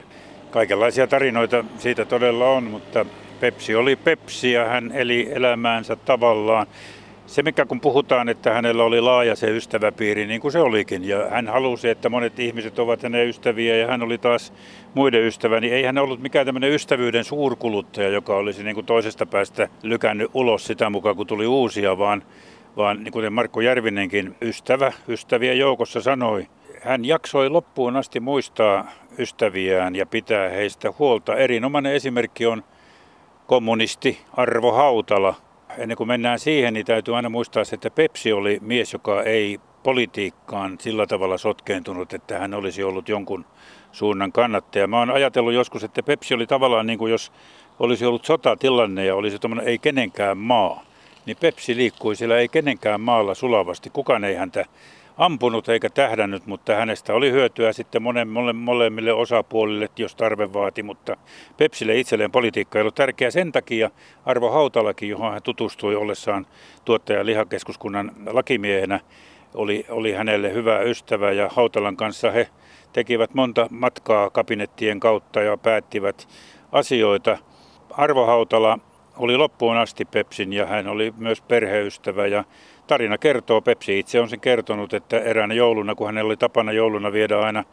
Kaikenlaisia 0.52 1.08
tarinoita 1.08 1.66
siitä 1.78 2.06
todella 2.06 2.50
on, 2.50 2.64
mutta 2.64 3.06
Pepsi 3.40 3.76
oli 3.76 3.96
Pepsi 3.96 4.52
ja 4.52 4.66
hän 4.66 4.92
eli 4.92 5.30
elämäänsä 5.32 5.96
tavallaan. 5.96 6.68
Se 7.34 7.44
mikä 7.44 7.66
kun 7.66 7.80
puhutaan, 7.80 8.30
että 8.30 8.54
hänellä 8.54 8.84
oli 8.84 9.02
laaja 9.02 9.36
se 9.36 9.48
ystäväpiiri, 9.48 10.28
niin 10.28 10.42
kuin 10.42 10.52
se 10.52 10.60
olikin, 10.60 11.08
ja 11.08 11.30
hän 11.30 11.48
halusi, 11.48 11.90
että 11.90 12.10
monet 12.10 12.40
ihmiset 12.40 12.80
ovat 12.80 13.04
hänen 13.04 13.28
ystäviä, 13.28 13.78
ja 13.78 13.88
hän 13.88 14.02
oli 14.02 14.18
taas 14.18 14.54
muiden 14.94 15.24
ystävä, 15.24 15.60
niin 15.60 15.74
ei 15.74 15.84
hän 15.84 15.98
ollut 15.98 16.22
mikään 16.22 16.46
tämmöinen 16.46 16.72
ystävyyden 16.72 17.24
suurkuluttaja, 17.24 18.10
joka 18.10 18.36
olisi 18.36 18.64
niin 18.64 18.76
kuin 18.76 18.86
toisesta 18.86 19.26
päästä 19.26 19.68
lykännyt 19.84 20.32
ulos 20.34 20.66
sitä 20.66 20.90
mukaan, 20.90 21.16
kun 21.16 21.28
tuli 21.28 21.48
uusia, 21.48 21.98
vaan 21.98 22.24
vaan 22.78 23.04
niin 23.04 23.12
kuten 23.12 23.34
Markku 23.34 23.62
Järvinenkin 23.62 24.36
ystävä, 24.42 24.94
ystävien 25.08 25.60
joukossa 25.60 26.02
sanoi, 26.02 26.48
hän 26.82 27.06
jaksoi 27.06 27.50
loppuun 27.50 27.96
asti 27.96 28.20
muistaa 28.20 28.92
ystäviään 29.18 29.96
ja 29.96 30.06
pitää 30.06 30.50
heistä 30.50 30.94
huolta. 31.00 31.36
Erinomainen 31.36 31.94
esimerkki 31.94 32.46
on 32.46 32.64
kommunisti 33.48 34.20
Arvo 34.34 34.72
Hautala. 34.72 35.43
Ennen 35.78 35.98
kuin 35.98 36.08
mennään 36.08 36.40
siihen, 36.40 36.74
niin 36.74 36.86
täytyy 36.86 37.16
aina 37.16 37.30
muistaa, 37.30 37.64
että 37.74 37.92
Pepsi 37.92 38.34
oli 38.34 38.60
mies, 38.62 38.94
joka 38.94 39.24
ei 39.24 39.60
politiikkaan 39.84 40.78
sillä 40.80 41.08
tavalla 41.08 41.38
sotkeentunut, 41.38 42.14
että 42.14 42.40
hän 42.40 42.54
olisi 42.54 42.84
ollut 42.84 43.10
jonkun 43.10 43.46
suunnan 43.92 44.32
kannattaja. 44.32 44.88
Mä 44.88 45.00
oon 45.00 45.12
ajatellut 45.12 45.54
joskus, 45.54 45.84
että 45.84 46.04
Pepsi 46.04 46.34
oli 46.34 46.48
tavallaan 46.48 46.88
niin 46.88 47.00
kuin 47.00 47.12
jos 47.12 47.32
olisi 47.80 48.06
ollut 48.06 48.26
sotatilanne 48.26 49.06
ja 49.06 49.16
olisi 49.16 49.40
tuommoinen 49.40 49.68
ei 49.68 49.78
kenenkään 49.78 50.38
maa, 50.38 50.84
niin 51.26 51.38
Pepsi 51.40 51.76
liikkui 51.76 52.16
siellä 52.16 52.38
ei 52.38 52.48
kenenkään 52.48 53.02
maalla 53.02 53.34
sulavasti. 53.34 53.90
Kukaan 53.90 54.24
ei 54.24 54.36
häntä 54.36 54.66
ampunut 55.18 55.70
eikä 55.70 55.90
tähdännyt, 55.90 56.46
mutta 56.46 56.76
hänestä 56.76 57.14
oli 57.14 57.32
hyötyä 57.32 57.74
sitten 57.74 58.02
monen, 58.02 58.28
mole, 58.28 58.54
molemmille 58.54 59.14
osapuolille, 59.14 59.90
jos 59.98 60.16
tarve 60.16 60.54
vaati, 60.54 60.84
mutta 60.84 61.18
Pepsille 61.58 62.00
itselleen 62.00 62.32
politiikka 62.32 62.80
ei 62.80 62.82
ollut 62.82 62.96
tärkeä 62.96 63.32
sen 63.32 63.52
takia. 63.52 63.92
Arvo 64.26 64.52
Hautalakin, 64.52 65.10
johon 65.10 65.34
hän 65.34 65.44
tutustui 65.44 65.96
ollessaan 65.96 66.48
tuottaja 66.86 67.26
lihakeskuskunnan 67.26 68.12
lakimiehenä, 68.26 69.00
oli, 69.54 69.86
oli 69.90 70.14
hänelle 70.14 70.54
hyvä 70.54 70.80
ystävä 70.80 71.32
ja 71.32 71.50
Hautalan 71.50 71.98
kanssa 71.98 72.32
he 72.32 72.50
tekivät 72.94 73.34
monta 73.34 73.68
matkaa 73.70 74.30
kabinettien 74.30 75.00
kautta 75.00 75.42
ja 75.42 75.58
päättivät 75.58 76.28
asioita. 76.72 77.38
Arvo 77.92 78.26
Hautala 78.26 78.80
oli 79.18 79.38
loppuun 79.38 79.78
asti 79.78 80.06
Pepsin 80.06 80.54
ja 80.54 80.66
hän 80.66 80.88
oli 80.88 81.14
myös 81.18 81.42
perheystävä 81.42 82.28
ja 82.28 82.44
tarina 82.88 83.18
kertoo, 83.18 83.62
Pepsi 83.62 84.00
itse 84.00 84.20
on 84.20 84.30
sen 84.30 84.40
kertonut, 84.40 84.94
että 84.94 85.20
eräänä 85.20 85.54
jouluna, 85.54 85.96
kun 85.96 86.08
hänellä 86.08 86.28
oli 86.28 86.38
tapana 86.38 86.72
jouluna 86.72 87.12
viedä 87.12 87.40
aina 87.40 87.64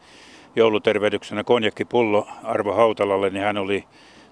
joulutervehdyksenä 0.55 1.43
konjakkipullo 1.43 2.27
Arvo 2.43 2.73
Hautalalle, 2.73 3.29
niin 3.29 3.43
hän 3.43 3.57
oli 3.57 3.83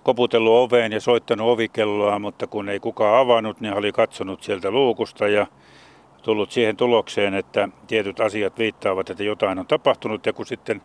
koputellut 0.03 0.53
oveen 0.53 0.91
ja 0.91 1.01
soittanut 1.01 1.47
ovikelloa, 1.47 2.19
mutta 2.19 2.47
kun 2.47 2.69
ei 2.69 2.79
kukaan 2.79 3.19
avannut, 3.19 3.61
niin 3.61 3.69
hän 3.69 3.77
oli 3.77 3.91
katsonut 3.91 4.43
sieltä 4.43 4.71
luukusta 4.71 5.27
ja 5.27 5.47
tullut 6.23 6.51
siihen 6.51 6.77
tulokseen, 6.77 7.33
että 7.33 7.69
tietyt 7.87 8.19
asiat 8.19 8.57
viittaavat, 8.57 9.09
että 9.09 9.23
jotain 9.23 9.59
on 9.59 9.67
tapahtunut. 9.67 10.25
Ja 10.25 10.33
kun 10.33 10.45
sitten 10.45 10.81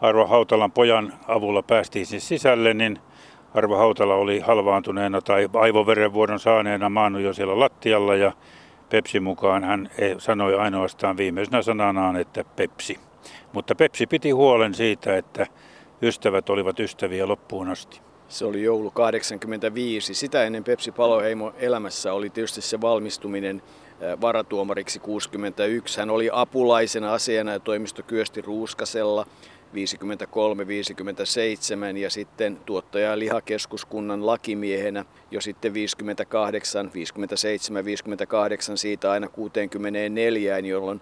Arvo 0.00 0.26
Hautalan 0.26 0.72
pojan 0.72 1.12
avulla 1.28 1.62
päästiin 1.62 2.06
siis 2.06 2.28
sisälle, 2.28 2.74
niin 2.74 2.98
Arvo 3.54 3.76
Hautala 3.76 4.14
oli 4.14 4.40
halvaantuneena 4.40 5.20
tai 5.20 5.48
aivoverenvuodon 5.54 6.40
saaneena 6.40 6.88
maannut 6.88 7.22
jo 7.22 7.32
siellä 7.32 7.60
lattialla 7.60 8.14
ja 8.16 8.32
Pepsi 8.90 9.20
mukaan 9.20 9.64
hän 9.64 9.90
sanoi 10.18 10.54
ainoastaan 10.54 11.16
viimeisenä 11.16 11.62
sananaan, 11.62 12.16
että 12.16 12.44
Pepsi. 12.56 12.98
Mutta 13.52 13.74
Pepsi 13.74 14.06
piti 14.06 14.30
huolen 14.30 14.74
siitä, 14.74 15.16
että 15.16 15.46
ystävät 16.02 16.50
olivat 16.50 16.80
ystäviä 16.80 17.28
loppuun 17.28 17.68
asti. 17.68 18.00
Se 18.28 18.44
oli 18.44 18.62
joulu 18.62 18.90
85. 18.90 20.14
Sitä 20.14 20.44
ennen 20.44 20.64
Pepsi 20.64 20.92
Paloheimo 20.92 21.52
elämässä 21.58 22.12
oli 22.12 22.30
tietysti 22.30 22.60
se 22.60 22.80
valmistuminen 22.80 23.62
varatuomariksi 24.20 24.98
61. 24.98 26.00
Hän 26.00 26.10
oli 26.10 26.30
apulaisena 26.32 27.12
asiana 27.12 27.52
ja 27.52 27.60
toimisto 27.60 28.02
Kyösti 28.02 28.40
Ruuskasella 28.42 29.26
53-57 29.74 31.96
ja 31.96 32.10
sitten 32.10 32.58
tuottaja- 32.66 33.10
ja 33.10 33.18
lihakeskuskunnan 33.18 34.26
lakimiehenä 34.26 35.04
jo 35.30 35.40
sitten 35.40 35.74
58, 35.74 36.90
57, 36.94 37.84
58 37.84 38.78
siitä 38.78 39.10
aina 39.10 39.28
64, 39.28 40.58
jolloin 40.58 41.00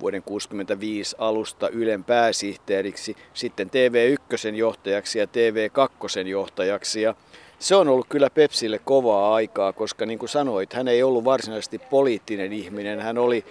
vuoden 0.00 0.22
65 0.22 1.16
alusta 1.18 1.68
Ylen 1.68 2.04
pääsihteeriksi, 2.04 3.16
sitten 3.34 3.70
TV1 3.70 4.54
johtajaksi 4.54 5.18
ja 5.18 5.26
TV2 5.26 6.28
johtajaksi. 6.28 7.02
Ja 7.02 7.14
se 7.58 7.76
on 7.76 7.88
ollut 7.88 8.06
kyllä 8.08 8.30
Pepsille 8.30 8.78
kovaa 8.78 9.34
aikaa, 9.34 9.72
koska 9.72 10.06
niin 10.06 10.18
kuin 10.18 10.28
sanoit, 10.28 10.72
hän 10.72 10.88
ei 10.88 11.02
ollut 11.02 11.24
varsinaisesti 11.24 11.78
poliittinen 11.78 12.52
ihminen. 12.52 13.00
Hän 13.00 13.18
oli 13.18 13.44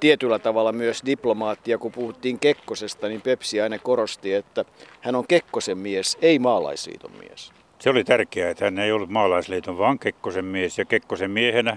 tietyllä 0.00 0.38
tavalla 0.38 0.72
myös 0.72 1.02
diplomaatti. 1.06 1.70
Kun 1.80 1.92
puhuttiin 1.92 2.38
Kekkosesta, 2.38 3.08
niin 3.08 3.20
Pepsi 3.20 3.60
aina 3.60 3.78
korosti, 3.78 4.34
että 4.34 4.64
hän 5.00 5.14
on 5.14 5.26
Kekkosen 5.26 5.78
mies, 5.78 6.18
ei 6.22 6.38
maalaisliiton 6.38 7.12
mies. 7.18 7.52
Se 7.78 7.90
oli 7.90 8.04
tärkeää, 8.04 8.50
että 8.50 8.64
hän 8.64 8.78
ei 8.78 8.92
ollut 8.92 9.10
maalaisliiton, 9.10 9.78
vaan 9.78 9.98
Kekkosen 9.98 10.44
mies. 10.44 10.78
Ja 10.78 10.84
Kekkosen 10.84 11.30
miehenä 11.30 11.76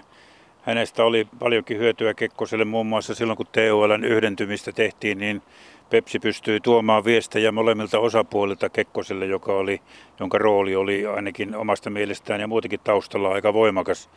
hänestä 0.61 1.03
oli 1.03 1.27
paljonkin 1.39 1.77
hyötyä 1.77 2.13
Kekkoselle 2.13 2.65
muun 2.65 2.85
muassa 2.85 3.15
silloin, 3.15 3.37
kun 3.37 3.47
TOLn 3.51 4.03
yhdentymistä 4.03 4.71
tehtiin, 4.71 5.17
niin 5.17 5.41
Pepsi 5.89 6.19
pystyi 6.19 6.59
tuomaan 6.59 7.05
viestejä 7.05 7.51
molemmilta 7.51 7.99
osapuolilta 7.99 8.69
Kekkoselle, 8.69 9.25
joka 9.25 9.53
oli, 9.53 9.81
jonka 10.19 10.37
rooli 10.37 10.75
oli 10.75 11.05
ainakin 11.05 11.55
omasta 11.55 11.89
mielestään 11.89 12.41
ja 12.41 12.47
muutenkin 12.47 12.79
taustalla 12.83 13.29
aika 13.29 13.53
voimakas. 13.53 14.09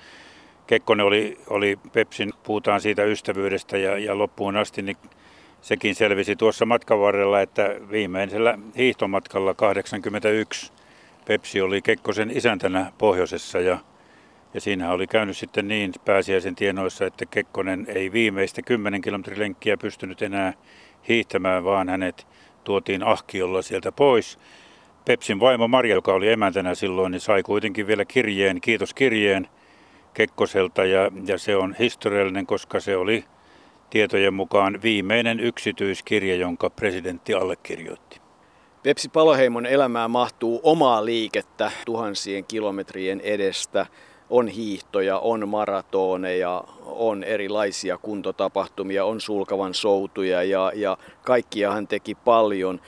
Kekkonen 0.67 1.07
oli, 1.07 1.39
oli 1.51 1.79
Pepsin, 1.93 2.33
puhutaan 2.43 2.81
siitä 2.81 3.05
ystävyydestä 3.05 3.79
ja, 3.79 3.99
ja 3.99 4.19
loppuun 4.19 4.57
asti, 4.57 4.83
niin 4.83 4.97
sekin 5.61 5.95
selvisi 5.95 6.37
tuossa 6.37 6.67
matkan 6.67 7.01
varrella, 7.01 7.41
että 7.41 7.77
viimeisellä 7.91 8.59
hiihtomatkalla 8.77 9.55
81 9.55 10.73
Pepsi 11.27 11.61
oli 11.61 11.83
Kekkosen 11.83 12.31
isäntänä 12.31 12.93
pohjoisessa 12.99 13.61
ja, 13.61 13.79
ja 14.55 14.61
siinä 14.61 14.93
oli 14.93 15.07
käynyt 15.07 15.37
sitten 15.37 15.69
niin 15.69 15.93
pääsiäisen 16.05 16.55
tienoissa, 16.55 17.07
että 17.07 17.27
Kekkonen 17.27 17.87
ei 17.89 18.13
viimeistä 18.13 18.63
10 18.63 19.01
kilometrin 19.01 19.39
lenkkiä 19.39 19.77
pystynyt 19.77 20.23
enää 20.23 20.53
hiihtämään, 21.09 21.65
vaan 21.65 21.89
hänet 21.89 22.27
tuotiin 22.65 23.03
ahkiolla 23.03 23.63
sieltä 23.63 23.93
pois. 23.93 24.39
Pepsin 25.05 25.41
vaimo 25.41 25.69
Marja, 25.69 25.95
joka 25.95 26.13
oli 26.13 26.33
emäntänä 26.33 26.75
silloin, 26.75 27.11
niin 27.11 27.21
sai 27.21 27.43
kuitenkin 27.43 27.87
vielä 27.87 28.05
kirjeen, 28.05 28.61
kiitoskirjeen 28.61 29.49
Kekkoselta 30.15 30.85
ja, 30.85 31.11
ja 31.27 31.39
se 31.39 31.57
on 31.57 31.75
historiallinen, 31.79 32.47
koska 32.47 32.81
se 32.81 32.97
oli 32.97 33.25
tietojen 33.91 34.35
mukaan 34.35 34.83
viimeinen 34.83 35.41
yksityiskirja, 35.41 36.37
jonka 36.37 36.71
presidentti 36.71 37.35
allekirjoitti. 37.35 38.21
Pepsi 38.83 39.09
Paloheimon 39.09 39.67
elämään 39.67 40.11
mahtuu 40.11 40.61
omaa 40.63 41.05
liikettä 41.05 41.71
tuhansien 41.87 42.45
kilometrien 42.45 43.21
edestä. 43.21 43.87
On 44.31 44.49
hiihtoja, 44.49 45.19
on 45.19 45.49
maratoneja, 45.49 46.65
on 46.83 47.25
erilaisia 47.25 47.99
kuntotapahtumia, 47.99 49.05
on 49.05 49.21
sulkavan 49.21 49.75
soutuja 49.75 50.43
ja, 50.43 50.73
ja 50.75 50.97
kaikkia 51.23 51.73
hän 51.73 51.87
teki 51.87 52.15
paljon. 52.15 52.81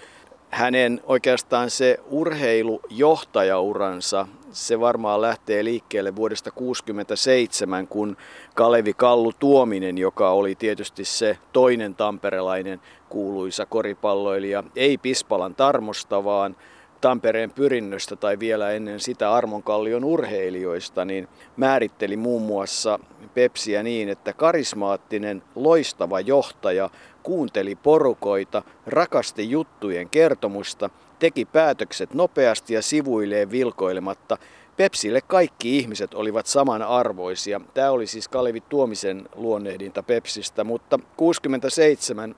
Hänen 0.50 1.00
oikeastaan 1.04 1.70
se 1.70 1.98
urheilujohtajauransa 2.10 4.26
se 4.56 4.80
varmaan 4.80 5.20
lähtee 5.20 5.64
liikkeelle 5.64 6.16
vuodesta 6.16 6.50
1967, 6.50 7.86
kun 7.86 8.16
Kalevi 8.54 8.94
Kallu 8.94 9.32
Tuominen, 9.32 9.98
joka 9.98 10.30
oli 10.30 10.54
tietysti 10.54 11.04
se 11.04 11.38
toinen 11.52 11.94
tamperelainen 11.94 12.80
kuuluisa 13.08 13.66
koripalloilija, 13.66 14.64
ei 14.76 14.98
Pispalan 14.98 15.54
Tarmosta, 15.54 16.24
vaan 16.24 16.56
Tampereen 17.00 17.50
pyrinnöstä 17.50 18.16
tai 18.16 18.38
vielä 18.38 18.70
ennen 18.70 19.00
sitä 19.00 19.32
Armonkallion 19.32 20.04
urheilijoista, 20.04 21.04
niin 21.04 21.28
määritteli 21.56 22.16
muun 22.16 22.42
muassa 22.42 22.98
Pepsiä 23.34 23.82
niin, 23.82 24.08
että 24.08 24.32
karismaattinen, 24.32 25.42
loistava 25.54 26.20
johtaja 26.20 26.90
kuunteli 27.22 27.74
porukoita, 27.74 28.62
rakasti 28.86 29.50
juttujen 29.50 30.08
kertomusta– 30.08 30.90
teki 31.18 31.44
päätökset 31.44 32.14
nopeasti 32.14 32.74
ja 32.74 32.82
sivuilleen 32.82 33.50
vilkoilematta. 33.50 34.38
Pepsille 34.76 35.20
kaikki 35.20 35.78
ihmiset 35.78 36.14
olivat 36.14 36.46
samanarvoisia. 36.46 37.60
Tämä 37.74 37.90
oli 37.90 38.06
siis 38.06 38.28
Kalevi 38.28 38.60
Tuomisen 38.60 39.28
luonnehdinta 39.34 40.02
Pepsistä, 40.02 40.64
mutta 40.64 40.98
67 41.16 42.34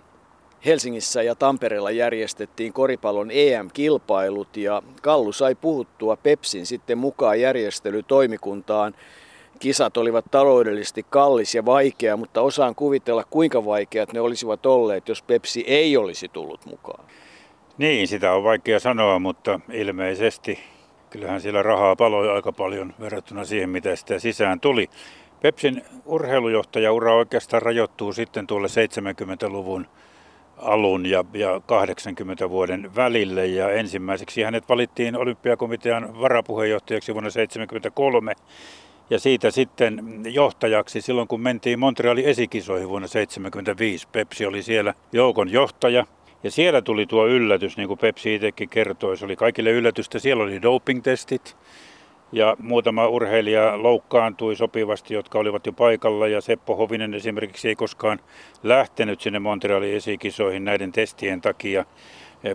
Helsingissä 0.65 1.23
ja 1.23 1.35
Tampereella 1.35 1.91
järjestettiin 1.91 2.73
koripallon 2.73 3.31
EM-kilpailut 3.31 4.57
ja 4.57 4.83
Kallu 5.03 5.33
sai 5.33 5.55
puhuttua 5.55 6.17
Pepsin 6.17 6.67
sitten 6.67 6.99
mukaan 6.99 7.41
järjestelytoimikuntaan. 7.41 8.95
Kisat 9.59 9.97
olivat 9.97 10.25
taloudellisesti 10.31 11.07
kallis 11.11 11.55
ja 11.55 11.65
vaikea, 11.65 12.17
mutta 12.17 12.41
osaan 12.41 12.75
kuvitella 12.75 13.25
kuinka 13.31 13.65
vaikeat 13.65 14.13
ne 14.13 14.21
olisivat 14.21 14.67
olleet, 14.67 15.09
jos 15.09 15.23
Pepsi 15.23 15.65
ei 15.67 15.97
olisi 15.97 16.29
tullut 16.29 16.67
mukaan. 16.67 17.05
Niin, 17.79 18.09
sitä 18.09 18.33
on 18.33 18.45
vaikea 18.45 18.81
sanoa, 18.81 19.19
mutta 19.19 19.61
ilmeisesti 19.73 20.59
kyllähän 21.11 21.41
siellä 21.41 21.63
rahaa 21.63 21.97
paloi 21.97 22.31
aika 22.31 22.53
paljon 22.53 22.95
verrattuna 23.01 23.45
siihen, 23.45 23.71
mitä 23.71 23.97
sitä 23.97 24.19
sisään 24.19 24.61
tuli. 24.61 24.91
Pepsin 25.43 25.83
urheilujohtajaura 26.05 27.15
oikeastaan 27.15 27.63
rajoittuu 27.63 28.13
sitten 28.13 28.47
tuolle 28.47 28.69
70-luvun 28.69 29.87
alun 30.57 31.07
ja, 31.07 31.25
ja 31.33 31.61
80 31.67 32.51
vuoden 32.51 32.95
välille. 32.97 33.47
Ja 33.47 33.71
ensimmäiseksi 33.71 34.43
hänet 34.43 34.69
valittiin 34.69 35.17
olympiakomitean 35.17 36.21
varapuheenjohtajaksi 36.21 37.15
vuonna 37.15 37.31
1973. 37.31 38.35
Ja 39.11 39.19
siitä 39.19 39.51
sitten 39.51 40.23
johtajaksi 40.25 41.01
silloin, 41.01 41.29
kun 41.29 41.41
mentiin 41.41 41.79
Montrealin 41.79 42.25
esikisoihin 42.25 42.89
vuonna 42.89 43.09
1975. 43.09 44.09
Pepsi 44.13 44.47
oli 44.47 44.63
siellä 44.63 44.95
joukon 45.13 45.53
johtaja. 45.53 46.07
Ja 46.43 46.51
siellä 46.51 46.83
tuli 46.83 47.07
tuo 47.07 47.27
yllätys, 47.27 47.77
niin 47.77 47.89
kuin 47.89 47.99
Pepsi 47.99 48.35
itsekin 48.35 48.69
kertoi. 48.69 49.17
Se 49.17 49.25
oli 49.25 49.37
kaikille 49.37 49.71
yllätystä. 49.71 50.19
Siellä 50.19 50.45
oli 50.45 50.63
doping-testit 50.63 51.57
ja 52.33 52.57
muutama 52.59 53.09
urheilija 53.09 53.83
loukkaantui 53.83 54.57
sopivasti, 54.57 55.15
jotka 55.15 55.39
olivat 55.39 55.67
jo 55.67 55.73
paikalla. 55.73 56.29
Ja 56.29 56.41
Seppo 56.41 56.77
Hovinen 56.77 57.15
esimerkiksi 57.15 57.69
ei 57.69 57.77
koskaan 57.77 58.19
lähtenyt 58.63 59.21
sinne 59.21 59.39
Montrealin 59.39 59.95
esikisoihin 59.95 60.65
näiden 60.65 60.93
testien 60.93 61.41
takia. 61.41 61.85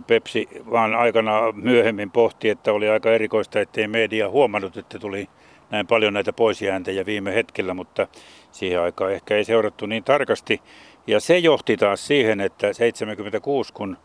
Pepsi 0.06 0.48
vaan 0.70 0.94
aikana 0.94 1.52
myöhemmin 1.52 2.10
pohti, 2.10 2.48
että 2.48 2.72
oli 2.72 2.88
aika 2.88 3.12
erikoista, 3.12 3.60
ettei 3.60 3.88
media 3.88 4.28
huomannut, 4.28 4.76
että 4.76 4.98
tuli 4.98 5.28
näin 5.70 5.86
paljon 5.86 6.14
näitä 6.14 6.32
poisjääntejä 6.32 7.06
viime 7.06 7.34
hetkellä, 7.34 7.74
mutta 7.74 8.08
siihen 8.52 8.80
aikaan 8.80 9.12
ehkä 9.12 9.36
ei 9.36 9.44
seurattu 9.44 9.86
niin 9.86 10.04
tarkasti. 10.04 10.62
Ja 11.06 11.20
se 11.20 11.38
johti 11.38 11.76
taas 11.76 12.06
siihen, 12.06 12.40
että 12.40 12.72
76, 12.72 13.72
kun, 13.72 13.96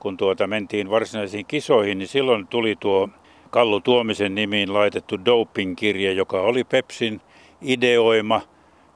kun 0.00 0.16
tuota 0.16 0.46
mentiin 0.46 0.90
varsinaisiin 0.90 1.46
kisoihin, 1.46 1.98
niin 1.98 2.08
silloin 2.08 2.46
tuli 2.46 2.76
tuo 2.80 3.08
Kallu 3.50 3.80
Tuomisen 3.80 4.34
nimiin 4.34 4.74
laitettu 4.74 5.24
doping-kirje, 5.24 6.12
joka 6.12 6.40
oli 6.40 6.64
Pepsin 6.64 7.20
ideoima. 7.62 8.40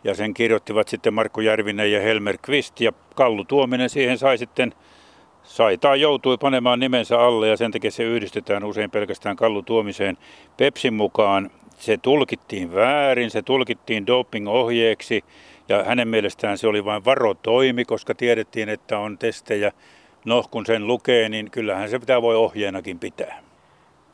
Ja 0.04 0.14
sen 0.14 0.34
kirjoittivat 0.34 0.88
sitten 0.88 1.14
Markku 1.14 1.40
Järvinen 1.40 1.92
ja 1.92 2.00
Helmer 2.00 2.38
Kvist. 2.42 2.80
Ja 2.80 2.92
Kallu 3.14 3.44
Tuominen 3.44 3.90
siihen 3.90 4.18
sai 4.18 4.38
sitten, 4.38 4.74
sai 5.42 5.78
tai 5.78 6.00
joutui 6.00 6.38
panemaan 6.38 6.80
nimensä 6.80 7.20
alle 7.20 7.48
ja 7.48 7.56
sen 7.56 7.70
takia 7.70 7.90
se 7.90 8.02
yhdistetään 8.02 8.64
usein 8.64 8.90
pelkästään 8.90 9.36
Kallu 9.36 9.62
Tuomiseen. 9.62 10.18
Pepsin 10.56 10.94
mukaan 10.94 11.50
se 11.78 11.96
tulkittiin 11.96 12.74
väärin, 12.74 13.30
se 13.30 13.42
tulkittiin 13.42 14.06
doping-ohjeeksi 14.06 15.24
ja 15.68 15.84
hänen 15.84 16.08
mielestään 16.08 16.58
se 16.58 16.66
oli 16.66 16.84
vain 16.84 17.04
varotoimi, 17.04 17.84
koska 17.84 18.14
tiedettiin, 18.14 18.68
että 18.68 18.98
on 18.98 19.18
testejä. 19.18 19.72
No, 20.24 20.44
kun 20.50 20.66
sen 20.66 20.86
lukee, 20.86 21.28
niin 21.28 21.50
kyllähän 21.50 21.90
se 21.90 21.98
pitää 21.98 22.22
voi 22.22 22.36
ohjeenakin 22.36 22.98
pitää. 22.98 23.45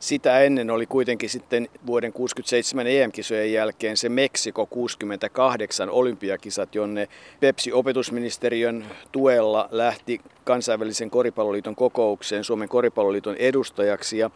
Sitä 0.03 0.39
ennen 0.39 0.69
oli 0.69 0.85
kuitenkin 0.85 1.29
sitten 1.29 1.67
vuoden 1.85 2.13
67 2.13 2.87
EM-kisojen 2.87 3.53
jälkeen 3.53 3.97
se 3.97 4.09
Meksiko 4.09 4.65
68 4.65 5.89
olympiakisat, 5.89 6.75
jonne 6.75 7.07
Pepsi-opetusministeriön 7.39 8.85
tuella 9.11 9.67
lähti 9.71 10.21
kansainvälisen 10.43 11.09
koripalloliiton 11.09 11.75
kokoukseen 11.75 12.43
Suomen 12.43 12.69
koripalloliiton 12.69 13.35
edustajaksi. 13.35 14.17
Ja 14.17 14.29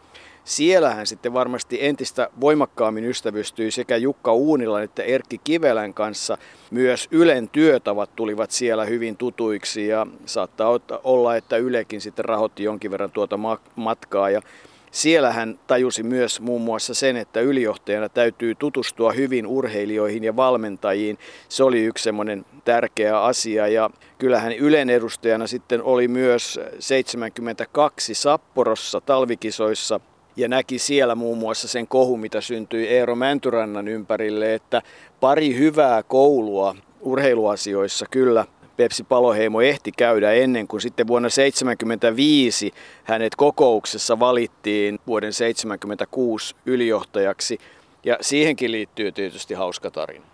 siellähän 0.44 1.06
sitten 1.06 1.32
varmasti 1.32 1.78
entistä 1.80 2.30
voimakkaammin 2.40 3.04
ystävystyi 3.04 3.70
sekä 3.70 3.96
Jukka 3.96 4.32
Uunilan 4.32 4.82
että 4.82 5.02
Erkki 5.02 5.38
Kivelän 5.44 5.94
kanssa. 5.94 6.38
Myös 6.70 7.08
Ylen 7.10 7.48
työtavat 7.48 8.10
tulivat 8.16 8.50
siellä 8.50 8.84
hyvin 8.84 9.16
tutuiksi 9.16 9.86
ja 9.86 10.06
saattaa 10.26 10.80
olla, 11.04 11.36
että 11.36 11.56
Ylekin 11.56 12.00
sitten 12.00 12.24
rahoitti 12.24 12.64
jonkin 12.64 12.90
verran 12.90 13.10
tuota 13.10 13.38
matkaa. 13.76 14.30
Ja 14.30 14.42
siellä 14.90 15.32
hän 15.32 15.60
tajusi 15.66 16.02
myös 16.02 16.40
muun 16.40 16.62
muassa 16.62 16.94
sen, 16.94 17.16
että 17.16 17.40
ylijohtajana 17.40 18.08
täytyy 18.08 18.54
tutustua 18.54 19.12
hyvin 19.12 19.46
urheilijoihin 19.46 20.24
ja 20.24 20.36
valmentajiin. 20.36 21.18
Se 21.48 21.64
oli 21.64 21.84
yksi 21.84 22.04
semmoinen 22.04 22.44
tärkeä 22.64 23.20
asia 23.20 23.68
ja 23.68 23.90
kyllähän 24.18 24.52
Ylen 24.52 24.90
edustajana 24.90 25.46
sitten 25.46 25.82
oli 25.82 26.08
myös 26.08 26.60
72 26.78 28.14
Sapporossa 28.14 29.00
talvikisoissa 29.00 30.00
ja 30.36 30.48
näki 30.48 30.78
siellä 30.78 31.14
muun 31.14 31.38
muassa 31.38 31.68
sen 31.68 31.86
kohu, 31.86 32.16
mitä 32.16 32.40
syntyi 32.40 32.88
Eero 32.88 33.16
Mäntyrannan 33.16 33.88
ympärille, 33.88 34.54
että 34.54 34.82
pari 35.20 35.58
hyvää 35.58 36.02
koulua 36.02 36.76
urheiluasioissa 37.00 38.06
kyllä 38.10 38.44
Pepsi 38.78 39.04
Paloheimo 39.04 39.60
ehti 39.60 39.92
käydä 39.92 40.32
ennen 40.32 40.68
kuin 40.68 40.80
sitten 40.80 41.06
vuonna 41.06 41.28
1975 41.28 42.72
hänet 43.04 43.36
kokouksessa 43.36 44.20
valittiin 44.20 44.98
vuoden 45.06 45.32
1976 45.32 46.56
ylijohtajaksi. 46.66 47.58
Ja 48.04 48.16
siihenkin 48.20 48.72
liittyy 48.72 49.12
tietysti 49.12 49.54
hauska 49.54 49.90
tarina. 49.90 50.24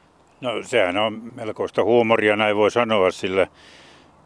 No 0.40 0.51
sehän 0.62 0.97
on 0.97 1.23
melkoista 1.35 1.85
huumoria, 1.85 2.37
näin 2.37 2.57
voi 2.57 2.71
sanoa, 2.71 3.11
sillä 3.11 3.47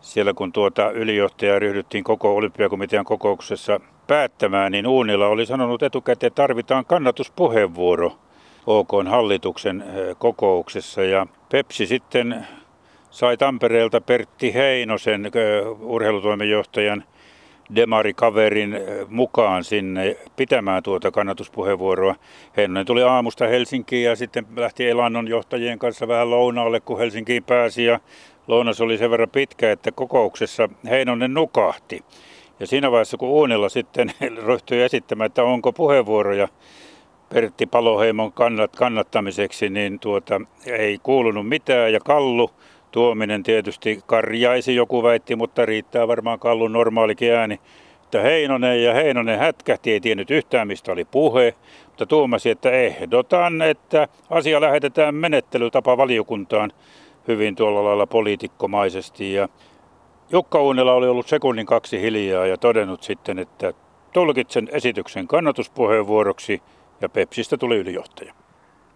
siellä 0.00 0.34
kun 0.34 0.52
tuota 0.52 0.90
ylijohtajaa 0.90 1.58
ryhdyttiin 1.58 2.04
koko 2.04 2.36
olympiakomitean 2.36 3.04
kokouksessa 3.04 3.80
päättämään, 4.06 4.72
niin 4.72 4.86
Uunila 4.86 5.26
oli 5.26 5.46
sanonut 5.46 5.82
etukäteen, 5.82 6.28
että 6.28 6.42
tarvitaan 6.42 6.84
kannatuspuheenvuoro 6.84 8.18
OK 8.66 8.90
hallituksen 9.08 9.82
eh, 9.82 10.16
kokouksessa. 10.18 11.02
Ja 11.02 11.26
Pepsi 11.50 11.86
sitten 11.86 12.46
sai 13.10 13.36
Tampereelta 13.36 14.00
Pertti 14.00 14.54
Heinosen 14.54 15.30
urheilutoimenjohtajan 15.80 17.04
demarikaverin 17.74 18.76
mukaan 19.08 19.64
sinne 19.64 20.16
pitämään 20.36 20.82
tuota 20.82 21.10
kannatuspuheenvuoroa. 21.10 22.14
Heinonen 22.56 22.86
tuli 22.86 23.02
aamusta 23.02 23.46
Helsinkiin 23.46 24.04
ja 24.04 24.16
sitten 24.16 24.46
lähti 24.56 24.88
Elannon 24.88 25.28
johtajien 25.28 25.78
kanssa 25.78 26.08
vähän 26.08 26.30
lounaalle, 26.30 26.80
kun 26.80 26.98
Helsinkiin 26.98 27.44
pääsi. 27.44 27.84
Ja 27.84 28.00
lounas 28.46 28.80
oli 28.80 28.98
sen 28.98 29.10
verran 29.10 29.30
pitkä, 29.30 29.72
että 29.72 29.92
kokouksessa 29.92 30.68
Heinonen 30.90 31.34
nukahti. 31.34 32.04
Ja 32.60 32.66
siinä 32.66 32.90
vaiheessa, 32.90 33.16
kun 33.16 33.28
Uunilla 33.28 33.68
sitten 33.68 34.12
ryhtyi 34.46 34.82
esittämään, 34.82 35.26
että 35.26 35.44
onko 35.44 35.72
puheenvuoroja 35.72 36.48
Pertti 37.28 37.66
Paloheimon 37.66 38.32
kannat, 38.32 38.76
kannattamiseksi, 38.76 39.68
niin 39.70 40.00
tuota, 40.00 40.40
ei 40.66 40.98
kuulunut 41.02 41.48
mitään. 41.48 41.92
Ja 41.92 42.00
Kallu 42.00 42.50
Tuominen 42.90 43.42
tietysti 43.42 44.00
karjaisi, 44.06 44.74
joku 44.74 45.02
väitti, 45.02 45.36
mutta 45.36 45.66
riittää 45.66 46.08
varmaan 46.08 46.38
Kallun 46.38 46.72
normaalikin 46.72 47.32
ääni. 47.32 47.60
Että 48.04 48.20
Heinonen 48.20 48.84
ja 48.84 48.94
Heinonen 48.94 49.38
hätkähti, 49.38 49.92
ei 49.92 50.00
tiennyt 50.00 50.30
yhtään 50.30 50.68
mistä 50.68 50.92
oli 50.92 51.04
puhe, 51.04 51.54
mutta 51.86 52.06
tuomasi, 52.06 52.50
että 52.50 52.70
ehdotan, 52.70 53.62
että 53.62 54.08
asia 54.30 54.60
lähetetään 54.60 55.14
menettelytapa 55.14 55.96
valiokuntaan 55.96 56.72
hyvin 57.28 57.56
tuolla 57.56 57.84
lailla 57.84 58.06
poliitikkomaisesti. 58.06 59.32
Ja 59.32 59.48
Jukka 60.30 60.62
Uunela 60.62 60.92
oli 60.92 61.08
ollut 61.08 61.28
sekunnin 61.28 61.66
kaksi 61.66 62.00
hiljaa 62.00 62.46
ja 62.46 62.56
todennut 62.56 63.02
sitten, 63.02 63.38
että 63.38 63.72
tulkitsen 64.12 64.68
esityksen 64.72 65.28
kannatuspuheenvuoroksi 65.28 66.62
ja 67.00 67.08
Pepsistä 67.08 67.56
tuli 67.56 67.76
ylijohtaja. 67.76 68.34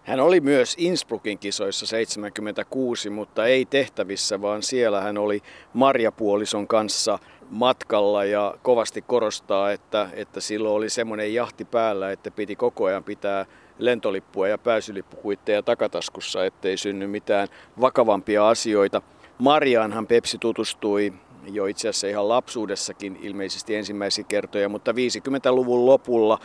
Hän 0.05 0.21
oli 0.21 0.41
myös 0.41 0.75
Innsbruckin 0.79 1.39
kisoissa 1.39 1.87
76, 1.87 3.11
mutta 3.11 3.47
ei 3.47 3.65
tehtävissä, 3.65 4.43
vaan 4.43 4.63
siellä 4.63 5.01
hän 5.01 5.19
oli 5.19 5.43
Marjapuolison 5.73 6.69
kanssa 6.69 7.19
matkalla 7.51 8.25
ja 8.25 8.55
kovasti 8.63 9.03
korostaa, 9.03 9.73
että, 9.73 10.09
että 10.13 10.41
silloin 10.41 10.75
oli 10.75 10.91
semmoinen 10.91 11.35
jahti 11.35 11.65
päällä, 11.65 12.13
että 12.13 12.31
piti 12.31 12.57
koko 12.57 12.85
ajan 12.85 13.05
pitää 13.05 13.47
lentolippua 13.79 14.49
ja 14.49 14.59
pääsylippukuitteja 14.59 15.63
takataskussa, 15.63 16.45
ettei 16.45 16.77
synny 16.77 17.07
mitään 17.07 17.49
vakavampia 17.81 18.49
asioita. 18.49 19.03
Marjaanhan 19.39 20.07
Pepsi 20.07 20.39
tutustui 20.39 21.13
jo 21.47 21.67
itse 21.67 21.89
asiassa 21.89 22.07
ihan 22.07 22.29
lapsuudessakin 22.29 23.19
ilmeisesti 23.23 23.75
ensimmäisiä 23.75 24.25
kertoja, 24.29 24.69
mutta 24.69 24.93
50-luvun 24.93 25.87
lopulla 25.87 26.39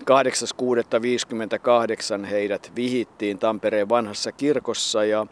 8.6.58 0.00 2.24
heidät 2.24 2.72
vihittiin 2.76 3.38
Tampereen 3.38 3.88
vanhassa 3.88 4.32
kirkossa 4.32 5.04
ja, 5.04 5.26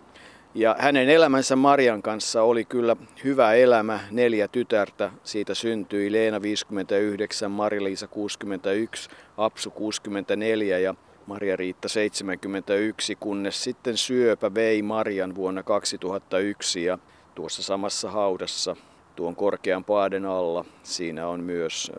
ja 0.55 0.77
hänen 0.79 1.09
elämänsä 1.09 1.57
Marian 1.57 2.03
kanssa 2.03 2.43
oli 2.43 2.65
kyllä 2.65 2.97
hyvä 3.25 3.55
elämä. 3.55 4.01
Neljä 4.11 4.49
tytärtä 4.49 5.11
siitä 5.25 5.55
syntyi. 5.55 6.13
Leena 6.13 6.43
59, 6.43 7.51
Mari-Liisa 7.51 8.09
61, 8.09 9.11
Apsu 9.37 9.71
64 9.71 10.79
ja 10.79 10.95
Maria-Riitta 11.27 11.89
71, 11.89 13.17
kunnes 13.21 13.65
sitten 13.65 13.97
syöpä 13.97 14.55
vei 14.55 14.83
Marian 14.83 15.35
vuonna 15.35 15.63
2001 15.63 16.85
ja 16.85 16.99
tuossa 17.35 17.63
samassa 17.63 18.11
haudassa 18.11 18.77
tuon 19.17 19.37
korkean 19.37 19.85
paaden 19.85 20.25
alla 20.25 20.65
siinä 20.83 21.29
on 21.29 21.41
myös 21.41 21.93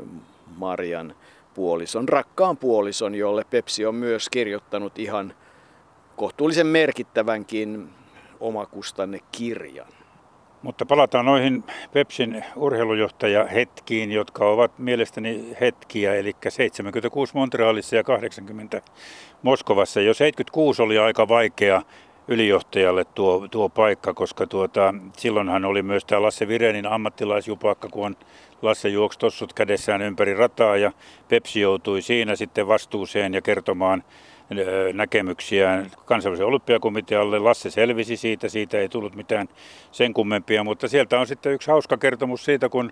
Marian 0.57 1.15
puolison, 1.57 2.09
rakkaan 2.09 2.57
puolison, 2.57 3.15
jolle 3.15 3.45
Pepsi 3.49 3.85
on 3.85 3.95
myös 3.95 4.29
kirjoittanut 4.29 4.99
ihan 4.99 5.33
kohtuullisen 6.15 6.67
merkittävänkin 6.67 7.89
omakustanne 8.39 9.19
kirjan. 9.31 9.87
Mutta 10.61 10.85
palataan 10.85 11.25
noihin 11.25 11.63
Pepsin 11.93 12.45
urheilujohtajahetkiin, 12.55 14.11
jotka 14.11 14.45
ovat 14.45 14.79
mielestäni 14.79 15.57
hetkiä, 15.61 16.15
eli 16.15 16.35
76 16.49 17.33
Montrealissa 17.35 17.95
ja 17.95 18.03
80 18.03 18.81
Moskovassa. 19.41 20.01
Jo 20.01 20.13
76 20.13 20.81
oli 20.81 20.97
aika 20.97 21.27
vaikea 21.27 21.81
ylijohtajalle 22.27 23.05
tuo, 23.05 23.47
tuo 23.51 23.69
paikka, 23.69 24.13
koska 24.13 24.47
tuota, 24.47 24.93
silloinhan 25.17 25.65
oli 25.65 25.81
myös 25.81 26.05
tämä 26.05 26.21
Lasse 26.21 26.47
Virenin 26.47 26.85
ammattilaisjupakka, 26.85 27.89
kun 27.89 28.05
on 28.05 28.15
Lasse 28.61 28.89
juoksi 28.89 29.19
tossut 29.19 29.53
kädessään 29.53 30.01
ympäri 30.01 30.33
rataa 30.33 30.77
ja 30.77 30.91
Pepsi 31.27 31.59
joutui 31.59 32.01
siinä 32.01 32.35
sitten 32.35 32.67
vastuuseen 32.67 33.33
ja 33.33 33.41
kertomaan 33.41 34.03
näkemyksiään 34.93 35.91
kansainvälisen 36.05 36.47
olympiakomitealle. 36.47 37.39
Lasse 37.39 37.69
selvisi 37.69 38.17
siitä, 38.17 38.49
siitä 38.49 38.77
ei 38.77 38.89
tullut 38.89 39.15
mitään 39.15 39.49
sen 39.91 40.13
kummempia, 40.13 40.63
mutta 40.63 40.87
sieltä 40.87 41.19
on 41.19 41.27
sitten 41.27 41.53
yksi 41.53 41.71
hauska 41.71 41.97
kertomus 41.97 42.45
siitä, 42.45 42.69
kun 42.69 42.91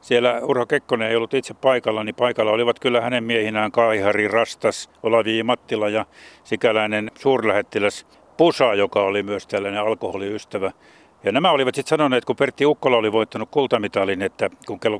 siellä 0.00 0.40
Urho 0.40 0.66
Kekkonen 0.66 1.08
ei 1.08 1.16
ollut 1.16 1.34
itse 1.34 1.54
paikalla, 1.54 2.04
niin 2.04 2.14
paikalla 2.14 2.52
olivat 2.52 2.80
kyllä 2.80 3.00
hänen 3.00 3.24
miehinään 3.24 3.72
Kaihari, 3.72 4.28
Rastas, 4.28 4.90
Olavi 5.02 5.42
Mattila 5.42 5.88
ja 5.88 6.06
sikäläinen 6.44 7.10
suurlähettiläs 7.18 8.06
Pusa, 8.36 8.74
joka 8.74 9.02
oli 9.02 9.22
myös 9.22 9.46
tällainen 9.46 9.80
alkoholiystävä. 9.80 10.72
Ja 11.24 11.32
nämä 11.32 11.50
olivat 11.50 11.74
sitten 11.74 11.90
sanoneet, 11.90 12.24
kun 12.24 12.36
Pertti 12.36 12.66
Ukkola 12.66 12.96
oli 12.96 13.12
voittanut 13.12 13.48
kultamitalin, 13.50 14.22
että 14.22 14.50
kun 14.66 14.80
kello 14.80 14.98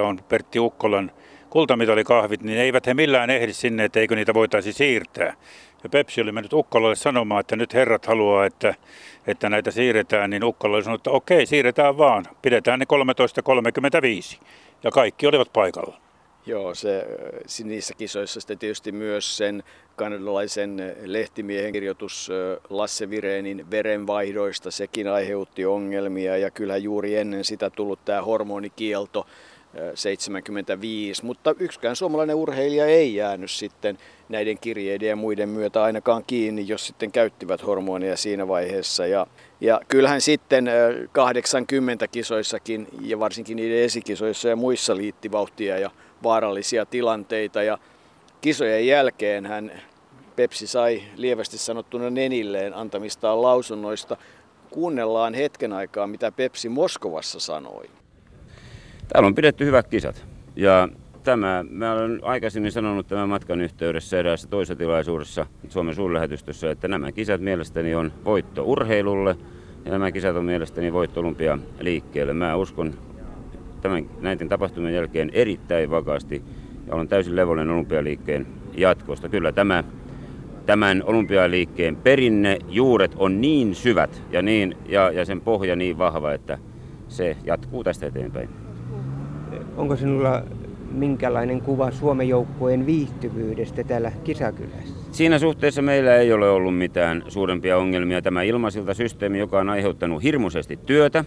13.30 0.00 0.02
on 0.02 0.18
Pertti 0.28 0.58
Ukkolan 0.58 1.10
kultamitalikahvit, 1.50 2.42
niin 2.42 2.58
eivät 2.58 2.86
he 2.86 2.94
millään 2.94 3.30
ehdi 3.30 3.52
sinne, 3.52 3.84
että 3.84 4.00
eikö 4.00 4.16
niitä 4.16 4.34
voitaisi 4.34 4.72
siirtää. 4.72 5.34
Ja 5.82 5.88
Pepsi 5.88 6.20
oli 6.20 6.32
mennyt 6.32 6.52
Ukkolalle 6.52 6.96
sanomaan, 6.96 7.40
että 7.40 7.56
nyt 7.56 7.74
herrat 7.74 8.06
haluaa, 8.06 8.46
että, 8.46 8.74
että 9.26 9.48
näitä 9.48 9.70
siirretään, 9.70 10.30
niin 10.30 10.44
Ukkola 10.44 10.76
oli 10.76 10.84
sanonut, 10.84 11.00
että 11.00 11.10
okei, 11.10 11.46
siirretään 11.46 11.98
vaan, 11.98 12.24
pidetään 12.42 12.78
ne 12.78 12.86
13.35. 14.36 14.40
Ja 14.84 14.90
kaikki 14.90 15.26
olivat 15.26 15.52
paikalla. 15.52 16.07
Joo, 16.48 16.74
se, 16.74 17.06
niissä 17.64 17.94
kisoissa 17.94 18.40
sitten 18.40 18.58
tietysti 18.58 18.92
myös 18.92 19.36
sen 19.36 19.62
kanadalaisen 19.96 20.94
lehtimiehen 21.04 21.72
kirjoitus 21.72 22.30
Lasse 22.70 23.10
Vireenin 23.10 23.70
verenvaihdoista, 23.70 24.70
sekin 24.70 25.08
aiheutti 25.08 25.66
ongelmia 25.66 26.36
ja 26.36 26.50
kyllähän 26.50 26.82
juuri 26.82 27.16
ennen 27.16 27.44
sitä 27.44 27.70
tullut 27.70 28.04
tämä 28.04 28.22
hormonikielto 28.22 29.26
75, 29.94 31.24
mutta 31.24 31.54
yksikään 31.58 31.96
suomalainen 31.96 32.36
urheilija 32.36 32.86
ei 32.86 33.14
jäänyt 33.14 33.50
sitten 33.50 33.98
näiden 34.28 34.58
kirjeiden 34.58 35.08
ja 35.08 35.16
muiden 35.16 35.48
myötä 35.48 35.82
ainakaan 35.82 36.24
kiinni, 36.26 36.68
jos 36.68 36.86
sitten 36.86 37.12
käyttivät 37.12 37.66
hormonia 37.66 38.16
siinä 38.16 38.48
vaiheessa. 38.48 39.06
Ja, 39.06 39.26
ja 39.60 39.80
kyllähän 39.88 40.20
sitten 40.20 40.70
80 41.12 42.08
kisoissakin 42.08 42.86
ja 43.00 43.18
varsinkin 43.18 43.56
niiden 43.56 43.82
esikisoissa 43.82 44.48
ja 44.48 44.56
muissa 44.56 44.96
liitti 44.96 45.32
vauhtia 45.32 45.78
ja 45.78 45.90
vaarallisia 46.22 46.86
tilanteita 46.86 47.62
ja 47.62 47.78
kisojen 48.40 48.86
jälkeen 48.86 49.46
hän 49.46 49.72
Pepsi 50.36 50.66
sai 50.66 51.02
lievästi 51.16 51.58
sanottuna 51.58 52.10
nenilleen 52.10 52.74
antamistaan 52.74 53.42
lausunnoista. 53.42 54.16
Kuunnellaan 54.70 55.34
hetken 55.34 55.72
aikaa, 55.72 56.06
mitä 56.06 56.32
Pepsi 56.32 56.68
Moskovassa 56.68 57.40
sanoi. 57.40 57.90
Täällä 59.08 59.26
on 59.26 59.34
pidetty 59.34 59.64
hyvät 59.64 59.88
kisat. 59.88 60.24
Ja 60.56 60.88
tämä, 61.22 61.64
mä 61.70 61.92
olen 61.92 62.20
aikaisemmin 62.22 62.72
sanonut 62.72 63.06
tämän 63.06 63.28
matkan 63.28 63.60
yhteydessä 63.60 64.18
eräässä 64.18 64.48
toisessa 64.48 64.76
tilaisuudessa 64.76 65.46
Suomen 65.68 65.94
suurlähetystössä, 65.94 66.70
että 66.70 66.88
nämä 66.88 67.12
kisat 67.12 67.40
mielestäni 67.40 67.94
on 67.94 68.12
voitto 68.24 68.62
urheilulle 68.64 69.36
ja 69.84 69.90
nämä 69.90 70.12
kisat 70.12 70.36
on 70.36 70.44
mielestäni 70.44 70.92
voitto 70.92 71.22
liikkeelle. 71.80 72.32
Mä 72.32 72.56
uskon 72.56 72.94
tämän, 73.80 74.06
näiden 74.20 74.48
tapahtumien 74.48 74.94
jälkeen 74.94 75.30
erittäin 75.32 75.90
vakaasti 75.90 76.42
ja 76.86 76.94
olen 76.94 77.08
täysin 77.08 77.36
levollinen 77.36 77.70
olympialiikkeen 77.70 78.46
jatkosta. 78.76 79.28
Kyllä 79.28 79.52
tämä, 79.52 79.84
tämän 80.66 81.02
olympialiikkeen 81.06 81.96
perinne, 81.96 82.58
juuret 82.68 83.14
on 83.16 83.40
niin 83.40 83.74
syvät 83.74 84.22
ja, 84.30 84.42
niin, 84.42 84.76
ja, 84.88 85.10
ja 85.10 85.24
sen 85.24 85.40
pohja 85.40 85.76
niin 85.76 85.98
vahva, 85.98 86.32
että 86.32 86.58
se 87.08 87.36
jatkuu 87.44 87.84
tästä 87.84 88.06
eteenpäin. 88.06 88.48
Onko 89.76 89.96
sinulla 89.96 90.42
minkälainen 90.92 91.60
kuva 91.60 91.90
Suomen 91.90 92.28
joukkueen 92.28 92.86
viihtyvyydestä 92.86 93.84
täällä 93.84 94.12
kisakylässä? 94.24 94.94
Siinä 95.10 95.38
suhteessa 95.38 95.82
meillä 95.82 96.16
ei 96.16 96.32
ole 96.32 96.50
ollut 96.50 96.78
mitään 96.78 97.24
suurempia 97.28 97.78
ongelmia. 97.78 98.22
Tämä 98.22 98.42
ilmasiltasysteemi, 98.42 99.38
joka 99.38 99.58
on 99.58 99.68
aiheuttanut 99.68 100.22
hirmuisesti 100.22 100.78
työtä 100.86 101.24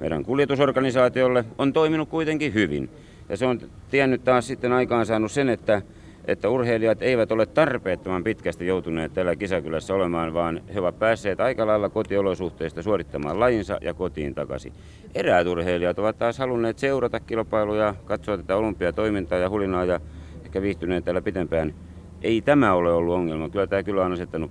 meidän 0.00 0.24
kuljetusorganisaatiolle, 0.24 1.44
on 1.58 1.72
toiminut 1.72 2.08
kuitenkin 2.08 2.54
hyvin. 2.54 2.90
Ja 3.28 3.36
se 3.36 3.46
on 3.46 3.60
tiennyt 3.90 4.24
taas 4.24 4.46
sitten 4.46 4.72
aikaan 4.72 5.06
saanut 5.06 5.32
sen, 5.32 5.48
että 5.48 5.82
että 6.28 6.48
urheilijat 6.48 7.02
eivät 7.02 7.32
ole 7.32 7.46
tarpeettoman 7.46 8.24
pitkästi 8.24 8.66
joutuneet 8.66 9.14
tällä 9.14 9.36
kisakylässä 9.36 9.94
olemaan, 9.94 10.34
vaan 10.34 10.60
he 10.74 10.80
ovat 10.80 10.98
päässeet 10.98 11.40
aika 11.40 11.66
lailla 11.66 11.88
kotiolosuhteista 11.88 12.82
suorittamaan 12.82 13.40
lajinsa 13.40 13.78
ja 13.80 13.94
kotiin 13.94 14.34
takaisin. 14.34 14.72
Eräät 15.14 15.46
urheilijat 15.46 15.98
ovat 15.98 16.18
taas 16.18 16.38
halunneet 16.38 16.78
seurata 16.78 17.20
kilpailuja, 17.20 17.94
katsoa 18.04 18.36
tätä 18.36 18.56
olympiatoimintaa 18.56 19.38
ja 19.38 19.50
hulinaa 19.50 19.84
ja 19.84 20.00
ehkä 20.44 20.62
viihtyneet 20.62 21.04
täällä 21.04 21.22
pitempään. 21.22 21.74
Ei 22.22 22.40
tämä 22.40 22.74
ole 22.74 22.92
ollut 22.92 23.14
ongelma. 23.14 23.48
Kyllä 23.48 23.66
tämä 23.66 23.82
kyllä 23.82 24.04
on 24.04 24.12
asettanut, 24.12 24.50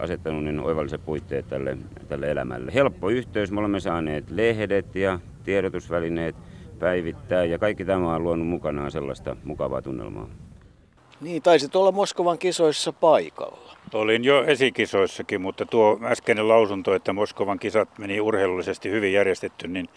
asettanut 0.00 0.44
niin 0.44 0.60
oivalliset 0.60 1.04
puitteet 1.04 1.48
tälle, 1.48 1.78
tälle 2.08 2.30
elämälle. 2.30 2.74
Helppo 2.74 3.10
yhteys. 3.10 3.52
Me 3.52 3.60
olemme 3.60 3.80
saaneet 3.80 4.30
lehdet 4.30 4.94
ja 4.94 5.18
tiedotusvälineet 5.44 6.36
päivittää 6.78 7.44
ja 7.44 7.58
kaikki 7.58 7.84
tämä 7.84 8.14
on 8.14 8.22
luonut 8.22 8.46
mukanaan 8.48 8.90
sellaista 8.90 9.36
mukavaa 9.44 9.82
tunnelmaa. 9.82 10.28
Niin, 11.20 11.42
taisit 11.42 11.76
olla 11.76 11.92
Moskovan 11.92 12.38
kisoissa 12.38 12.92
paikalla. 12.92 13.76
Olin 13.94 14.24
jo 14.24 14.44
esikisoissakin, 14.44 15.40
mutta 15.40 15.66
tuo 15.66 16.00
äskeinen 16.02 16.48
lausunto, 16.48 16.94
että 16.94 17.12
Moskovan 17.12 17.58
kisat 17.58 17.98
meni 17.98 18.20
urheilullisesti 18.20 18.90
hyvin 18.90 19.12
järjestetty, 19.12 19.68
niin 19.68 19.88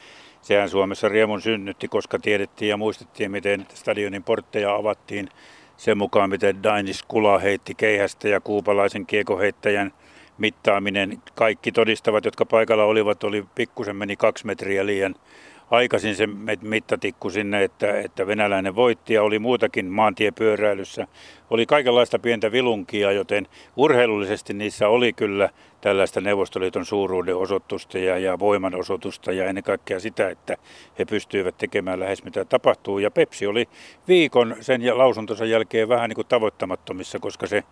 sehän 0.41 0.69
Suomessa 0.69 1.09
riemun 1.09 1.41
synnytti, 1.41 1.87
koska 1.87 2.19
tiedettiin 2.19 2.69
ja 2.69 2.77
muistettiin, 2.77 3.31
miten 3.31 3.65
stadionin 3.73 4.23
portteja 4.23 4.75
avattiin 4.75 5.29
sen 5.81 5.97
mukaan, 5.97 6.29
miten 6.29 6.63
Dainis 6.63 7.03
Kula 7.07 7.39
heitti 7.39 7.75
keihästä 7.75 8.27
ja 8.29 8.41
kuupalaisen 8.41 9.05
kiekoheittäjän 9.05 9.93
mittaaminen. 10.37 11.21
Kaikki 11.35 11.71
todistavat, 11.71 12.25
jotka 12.25 12.45
paikalla 12.45 12.83
olivat, 12.83 13.23
oli 13.23 13.45
pikkusen 13.55 13.95
meni 13.95 14.15
kaksi 14.15 14.45
metriä 14.45 14.85
liian 14.85 15.15
aikaisin 15.71 16.15
se 16.15 16.27
mittatikku 16.61 17.29
sinne, 17.29 17.63
että, 17.63 17.99
että 17.99 18.27
venäläinen 18.27 18.75
voitti 18.75 19.13
ja 19.13 19.23
oli 19.23 19.39
muutakin 19.39 19.85
maantiepyöräilyssä. 19.85 21.07
Oli 21.49 21.65
kaikenlaista 21.65 22.19
pientä 22.19 22.51
vilunkia, 22.51 23.11
joten 23.11 23.47
urheilullisesti 23.75 24.53
niissä 24.53 24.87
oli 24.87 25.13
kyllä 25.13 25.49
tällaista 25.81 26.21
Neuvostoliiton 26.21 26.85
suuruuden 26.85 27.35
osoitusta 27.35 27.97
ja, 27.97 28.17
ja 28.17 28.39
voiman 28.39 28.75
osoitusta 28.75 29.31
ja 29.31 29.45
ennen 29.45 29.63
kaikkea 29.63 29.99
sitä, 29.99 30.29
että 30.29 30.57
he 30.99 31.05
pystyivät 31.05 31.57
tekemään 31.57 31.99
lähes 31.99 32.23
mitä 32.23 32.45
tapahtuu. 32.45 32.99
Ja 32.99 33.11
Pepsi 33.11 33.47
oli 33.47 33.69
viikon 34.07 34.55
sen 34.61 34.81
ja 34.81 34.97
lausuntonsa 34.97 35.45
jälkeen 35.45 35.89
vähän 35.89 36.09
niin 36.09 36.15
kuin 36.15 36.27
tavoittamattomissa, 36.27 37.19
koska 37.19 37.47
se 37.47 37.63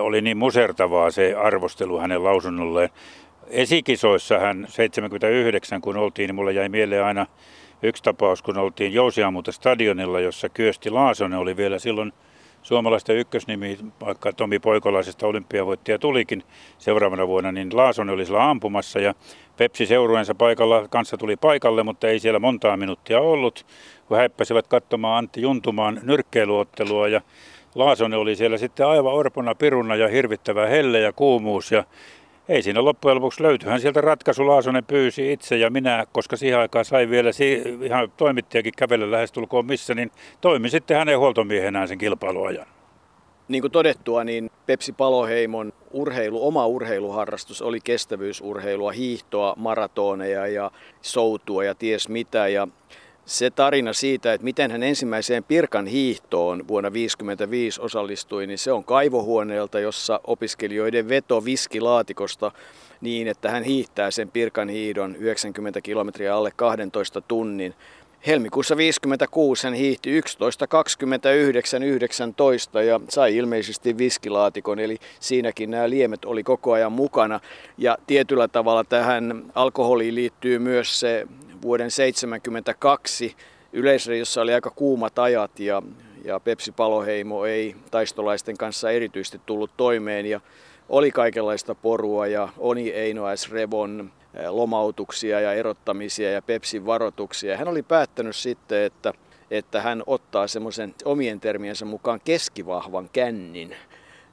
oli 0.00 0.20
niin 0.20 0.36
musertavaa 0.36 1.10
se 1.10 1.34
arvostelu 1.34 1.98
hänen 1.98 2.24
lausunnolleen 2.24 2.90
esikisoissa 3.50 4.38
hän 4.38 4.66
79 4.68 5.80
kun 5.80 5.96
oltiin, 5.96 6.28
niin 6.28 6.34
mulla 6.34 6.50
jäi 6.50 6.68
mieleen 6.68 7.04
aina 7.04 7.26
yksi 7.82 8.02
tapaus, 8.02 8.42
kun 8.42 8.58
oltiin 8.58 8.94
Jousiammuta 8.94 9.52
stadionilla, 9.52 10.20
jossa 10.20 10.48
Kyösti 10.48 10.90
Laasonen 10.90 11.38
oli 11.38 11.56
vielä 11.56 11.78
silloin 11.78 12.12
suomalaisten 12.62 13.16
ykkösnimi, 13.16 13.78
vaikka 14.00 14.32
Tomi 14.32 14.58
Poikolaisesta 14.58 15.26
olympiavoittaja 15.26 15.98
tulikin 15.98 16.42
seuraavana 16.78 17.26
vuonna, 17.26 17.52
niin 17.52 17.76
Laasonen 17.76 18.14
oli 18.14 18.26
sillä 18.26 18.50
ampumassa 18.50 18.98
ja 18.98 19.14
Pepsi 19.56 19.86
seurueensa 19.86 20.34
paikalla 20.34 20.88
kanssa 20.88 21.16
tuli 21.16 21.36
paikalle, 21.36 21.82
mutta 21.82 22.08
ei 22.08 22.18
siellä 22.18 22.38
montaa 22.38 22.76
minuuttia 22.76 23.20
ollut, 23.20 23.66
kun 24.08 24.16
häppäsivät 24.16 24.66
katsomaan 24.66 25.18
Antti 25.18 25.42
Juntumaan 25.42 26.00
nyrkkeiluottelua 26.02 27.08
ja 27.08 27.20
Laasonen 27.74 28.18
oli 28.18 28.36
siellä 28.36 28.58
sitten 28.58 28.86
aivan 28.86 29.14
orpona 29.14 29.54
piruna 29.54 29.96
ja 29.96 30.08
hirvittävä 30.08 30.66
helle 30.66 31.00
ja 31.00 31.12
kuumuus 31.12 31.72
ja 31.72 31.84
ei 32.48 32.62
siinä 32.62 32.84
loppujen 32.84 33.14
lopuksi 33.14 33.42
löytyihän 33.42 33.80
sieltä 33.80 34.00
ratkaisu. 34.00 34.46
Laasonen 34.46 34.84
pyysi 34.84 35.32
itse 35.32 35.56
ja 35.56 35.70
minä, 35.70 36.06
koska 36.12 36.36
siihen 36.36 36.58
aikaan 36.58 36.84
sai 36.84 37.10
vielä 37.10 37.30
ihan 37.82 38.12
toimittajakin 38.16 38.72
kävellä 38.78 39.10
lähestulkoon 39.10 39.66
missä, 39.66 39.94
niin 39.94 40.10
toimin 40.40 40.70
sitten 40.70 40.96
hänen 40.96 41.18
huoltomiehenään 41.18 41.88
sen 41.88 41.98
kilpailuajan. 41.98 42.66
Niin 43.48 43.60
kuin 43.60 43.72
todettua, 43.72 44.24
niin 44.24 44.50
Pepsi 44.66 44.92
Paloheimon 44.92 45.72
urheilu, 45.90 46.46
oma 46.46 46.66
urheiluharrastus 46.66 47.62
oli 47.62 47.78
kestävyysurheilua, 47.84 48.92
hiihtoa, 48.92 49.54
maratoneja 49.56 50.46
ja 50.46 50.70
soutua 51.02 51.64
ja 51.64 51.74
ties 51.74 52.08
mitä. 52.08 52.48
Ja 52.48 52.68
se 53.26 53.50
tarina 53.50 53.92
siitä, 53.92 54.32
että 54.32 54.44
miten 54.44 54.70
hän 54.70 54.82
ensimmäiseen 54.82 55.44
Pirkan 55.44 55.86
hiihtoon 55.86 56.68
vuonna 56.68 56.90
1955 56.90 57.80
osallistui, 57.80 58.46
niin 58.46 58.58
se 58.58 58.72
on 58.72 58.84
kaivohuoneelta, 58.84 59.80
jossa 59.80 60.20
opiskelijoiden 60.24 61.08
veto 61.08 61.44
viskilaatikosta 61.44 62.52
niin, 63.00 63.28
että 63.28 63.50
hän 63.50 63.64
hiihtää 63.64 64.10
sen 64.10 64.30
Pirkan 64.30 64.68
hiidon 64.68 65.16
90 65.16 65.80
kilometriä 65.80 66.36
alle 66.36 66.50
12 66.56 67.20
tunnin. 67.20 67.74
Helmikuussa 68.26 68.76
56 68.76 69.66
hän 69.66 69.74
hiihti 69.74 70.20
11.29.19 70.20 70.26
ja 72.80 73.00
sai 73.08 73.36
ilmeisesti 73.36 73.98
viskilaatikon, 73.98 74.78
eli 74.78 74.98
siinäkin 75.20 75.70
nämä 75.70 75.90
liemet 75.90 76.24
oli 76.24 76.42
koko 76.42 76.72
ajan 76.72 76.92
mukana. 76.92 77.40
Ja 77.78 77.98
tietyllä 78.06 78.48
tavalla 78.48 78.84
tähän 78.84 79.44
alkoholiin 79.54 80.14
liittyy 80.14 80.58
myös 80.58 81.00
se 81.00 81.26
vuoden 81.62 81.90
1972 81.90 83.36
yleisradiossa 83.72 84.40
oli 84.40 84.54
aika 84.54 84.70
kuumat 84.70 85.18
ajat 85.18 85.60
ja, 85.60 85.82
ja 86.24 86.40
Pepsi 86.40 86.72
Paloheimo 86.72 87.44
ei 87.44 87.76
taistolaisten 87.90 88.56
kanssa 88.56 88.90
erityisesti 88.90 89.40
tullut 89.46 89.70
toimeen 89.76 90.26
ja 90.26 90.40
oli 90.88 91.10
kaikenlaista 91.10 91.74
porua 91.74 92.26
ja 92.26 92.48
Oni 92.58 92.90
Eino 92.90 93.36
S. 93.36 93.50
Revon 93.50 94.12
lomautuksia 94.48 95.40
ja 95.40 95.52
erottamisia 95.52 96.30
ja 96.32 96.42
Pepsin 96.42 96.86
varoituksia. 96.86 97.56
Hän 97.56 97.68
oli 97.68 97.82
päättänyt 97.82 98.36
sitten, 98.36 98.82
että, 98.82 99.12
että 99.50 99.82
hän 99.82 100.02
ottaa 100.06 100.46
semmoisen 100.46 100.94
omien 101.04 101.40
termiensä 101.40 101.84
mukaan 101.84 102.20
keskivahvan 102.24 103.08
kännin 103.12 103.76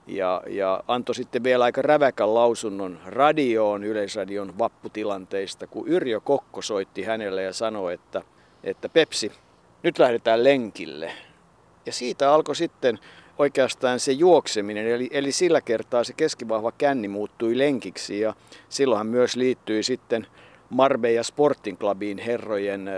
ja, 0.07 0.43
ja 0.47 0.83
antoi 0.87 1.15
sitten 1.15 1.43
vielä 1.43 1.63
aika 1.63 1.81
räväkän 1.81 2.33
lausunnon 2.33 2.99
radioon, 3.05 3.83
Yleisradion 3.83 4.57
vapputilanteista, 4.57 5.67
kun 5.67 5.87
Yrjö 5.87 6.19
Kokko 6.19 6.61
soitti 6.61 7.03
hänelle 7.03 7.43
ja 7.43 7.53
sanoi, 7.53 7.93
että, 7.93 8.21
että 8.63 8.89
Pepsi, 8.89 9.31
nyt 9.83 9.99
lähdetään 9.99 10.43
lenkille. 10.43 11.11
Ja 11.85 11.93
siitä 11.93 12.33
alkoi 12.33 12.55
sitten 12.55 12.99
oikeastaan 13.39 13.99
se 13.99 14.11
juokseminen, 14.11 14.87
eli, 14.87 15.09
eli 15.11 15.31
sillä 15.31 15.61
kertaa 15.61 16.03
se 16.03 16.13
keskivahva 16.13 16.71
känni 16.71 17.07
muuttui 17.07 17.57
lenkiksi 17.57 18.19
ja 18.19 18.33
silloinhan 18.69 19.07
myös 19.07 19.35
liittyi 19.35 19.83
sitten 19.83 20.27
Marbella 20.69 21.23
Sporting 21.23 21.77
Clubiin, 21.79 22.17
herrojen 22.17 22.89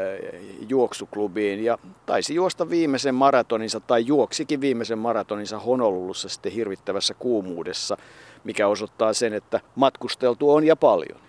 juoksuklubiin 0.70 1.64
ja 1.64 1.78
taisi 2.06 2.36
juosta 2.36 2.70
viimeisen 2.70 3.16
maratoninsa 3.16 3.80
tai 3.80 4.06
juoksikin 4.06 4.62
viimeisen 4.62 4.98
maratoninsa 4.98 5.60
Honolulussa 5.60 6.30
sitten 6.30 6.52
hirvittävässä 6.52 7.14
kuumuudessa, 7.14 7.98
mikä 8.44 8.68
osoittaa 8.68 9.14
sen, 9.14 9.34
että 9.34 9.60
matkusteltu 9.76 10.54
on 10.54 10.64
ja 10.64 10.76
paljon. 10.76 11.20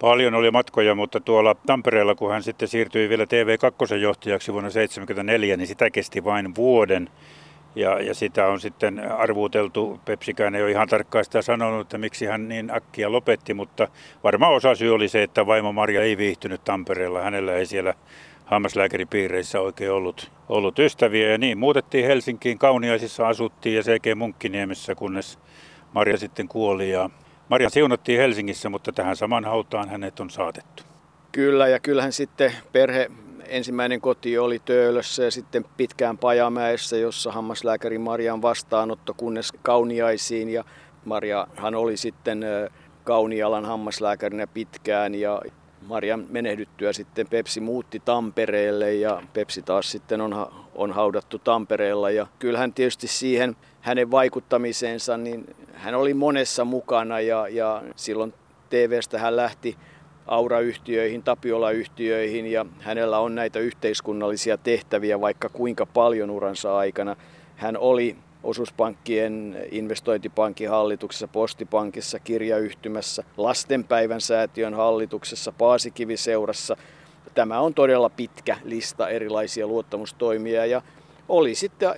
Paljon 0.00 0.34
oli 0.34 0.50
matkoja, 0.50 0.94
mutta 0.94 1.20
tuolla 1.20 1.56
Tampereella, 1.66 2.14
kun 2.14 2.30
hän 2.30 2.42
sitten 2.42 2.68
siirtyi 2.68 3.08
vielä 3.08 3.24
TV2 3.24 3.94
johtajaksi 3.94 4.52
vuonna 4.52 4.70
1974, 4.70 5.56
niin 5.56 5.66
sitä 5.66 5.90
kesti 5.90 6.24
vain 6.24 6.54
vuoden. 6.54 7.10
Ja, 7.76 8.00
ja 8.00 8.14
sitä 8.14 8.46
on 8.46 8.60
sitten 8.60 9.12
arvuuteltu, 9.12 10.00
Pepsikään 10.04 10.54
ei 10.54 10.62
ole 10.62 10.70
ihan 10.70 10.88
tarkkaan 10.88 11.24
sitä 11.24 11.42
sanonut, 11.42 11.80
että 11.80 11.98
miksi 11.98 12.26
hän 12.26 12.48
niin 12.48 12.70
äkkiä 12.70 13.12
lopetti, 13.12 13.54
mutta 13.54 13.88
varmaan 14.24 14.54
osa 14.54 14.74
syy 14.74 14.94
oli 14.94 15.08
se, 15.08 15.22
että 15.22 15.46
vaimo 15.46 15.72
Maria 15.72 16.02
ei 16.02 16.16
viihtynyt 16.16 16.64
Tampereella. 16.64 17.22
Hänellä 17.22 17.54
ei 17.54 17.66
siellä 17.66 17.94
hammaslääkäripiireissä 18.44 19.60
oikein 19.60 19.92
ollut, 19.92 20.30
ollut 20.48 20.78
ystäviä. 20.78 21.30
Ja 21.30 21.38
niin 21.38 21.58
muutettiin 21.58 22.06
Helsinkiin, 22.06 22.58
Kauniaisissa 22.58 23.28
asuttiin 23.28 23.76
ja 23.76 23.82
CG 23.82 24.06
Munkkiniemessä, 24.16 24.94
kunnes 24.94 25.38
Maria 25.92 26.16
sitten 26.16 26.48
kuoli. 26.48 26.90
Ja 26.90 27.10
Maria 27.48 27.70
siunattiin 27.70 28.20
Helsingissä, 28.20 28.68
mutta 28.68 28.92
tähän 28.92 29.16
saman 29.16 29.44
hautaan 29.44 29.88
hänet 29.88 30.20
on 30.20 30.30
saatettu. 30.30 30.82
Kyllä, 31.32 31.68
ja 31.68 31.80
kyllähän 31.80 32.12
sitten 32.12 32.52
perhe 32.72 33.10
ensimmäinen 33.48 34.00
koti 34.00 34.38
oli 34.38 34.58
Töölössä 34.64 35.24
ja 35.24 35.30
sitten 35.30 35.64
pitkään 35.76 36.18
Pajamäessä, 36.18 36.96
jossa 36.96 37.32
hammaslääkäri 37.32 37.98
Marian 37.98 38.42
vastaanotto, 38.42 39.14
kunnes 39.14 39.52
Kauniaisiin. 39.62 40.48
Ja 40.48 40.64
Mariahan 41.04 41.74
oli 41.74 41.96
sitten 41.96 42.44
Kaunialan 43.04 43.64
hammaslääkärinä 43.64 44.46
pitkään 44.46 45.14
ja 45.14 45.42
Marian 45.86 46.26
menehdyttyä 46.30 46.92
sitten 46.92 47.26
Pepsi 47.28 47.60
muutti 47.60 48.02
Tampereelle 48.04 48.94
ja 48.94 49.22
Pepsi 49.32 49.62
taas 49.62 49.90
sitten 49.90 50.20
on, 50.20 50.46
on 50.74 50.92
haudattu 50.92 51.38
Tampereella. 51.38 52.10
Ja 52.10 52.26
kyllähän 52.38 52.72
tietysti 52.72 53.06
siihen 53.06 53.56
hänen 53.80 54.10
vaikuttamiseensa, 54.10 55.16
niin 55.16 55.56
hän 55.74 55.94
oli 55.94 56.14
monessa 56.14 56.64
mukana 56.64 57.20
ja, 57.20 57.48
ja 57.48 57.82
silloin 57.96 58.34
TVstä 58.70 59.18
hän 59.18 59.36
lähti 59.36 59.76
Aura-yhtiöihin, 60.26 61.22
Tapiola-yhtiöihin 61.22 62.46
ja 62.46 62.66
hänellä 62.80 63.18
on 63.18 63.34
näitä 63.34 63.58
yhteiskunnallisia 63.58 64.58
tehtäviä 64.58 65.20
vaikka 65.20 65.48
kuinka 65.48 65.86
paljon 65.86 66.30
uransa 66.30 66.78
aikana. 66.78 67.16
Hän 67.56 67.76
oli 67.76 68.16
osuuspankkien 68.42 69.56
investointipankin 69.70 70.70
hallituksessa, 70.70 71.28
postipankissa, 71.28 72.18
kirjayhtymässä, 72.18 73.24
lastenpäivän 73.36 74.20
säätiön 74.20 74.74
hallituksessa, 74.74 75.52
Paasikiviseurassa. 75.52 76.76
Tämä 77.34 77.60
on 77.60 77.74
todella 77.74 78.08
pitkä 78.08 78.56
lista 78.64 79.08
erilaisia 79.08 79.66
luottamustoimia 79.66 80.66
ja 80.66 80.82
oli 81.28 81.54
sitten 81.54 81.90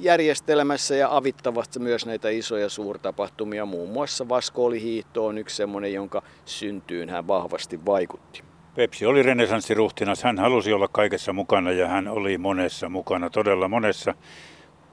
järjestelmässä 0.00 0.96
ja 0.96 1.16
avittavasti 1.16 1.78
myös 1.78 2.06
näitä 2.06 2.28
isoja 2.28 2.68
suurtapahtumia. 2.68 3.66
Muun 3.66 3.90
muassa 3.90 4.28
Vaskoolihiihto 4.28 5.26
on 5.26 5.38
yksi 5.38 5.56
semmoinen, 5.56 5.92
jonka 5.92 6.22
syntyyn 6.44 7.08
hän 7.08 7.28
vahvasti 7.28 7.86
vaikutti. 7.86 8.42
Pepsi 8.74 9.06
oli 9.06 9.22
renesanssiruhtinas. 9.22 10.22
Hän 10.22 10.38
halusi 10.38 10.72
olla 10.72 10.88
kaikessa 10.88 11.32
mukana 11.32 11.72
ja 11.72 11.88
hän 11.88 12.08
oli 12.08 12.38
monessa 12.38 12.88
mukana, 12.88 13.30
todella 13.30 13.68
monessa. 13.68 14.14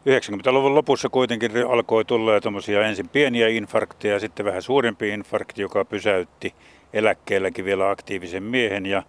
90-luvun 0.09 0.75
lopussa 0.75 1.09
kuitenkin 1.09 1.51
alkoi 1.69 2.05
tulla 2.05 2.41
tuommoisia 2.41 2.87
ensin 2.87 3.09
pieniä 3.09 3.47
infarkteja 3.47 4.13
ja 4.13 4.19
sitten 4.19 4.45
vähän 4.45 4.61
suurempi 4.61 5.09
infarkti, 5.09 5.61
joka 5.61 5.85
pysäytti 5.85 6.53
eläkkeelläkin 6.93 7.65
vielä 7.65 7.89
aktiivisen 7.89 8.43
miehen 8.43 8.85
ja 8.85 9.03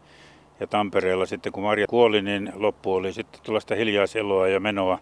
ja 0.61 0.67
Tampereella 0.67 1.27
sitten 1.27 1.53
kun 1.53 1.63
Maria 1.63 1.87
kuoli, 1.87 2.23
niin 2.23 2.53
loppu 2.55 2.95
oli 2.95 3.13
sitten 3.13 3.41
tuollaista 3.43 3.75
hiljaiseloa 3.75 4.49
ja 4.49 4.61
menoa 4.61 4.99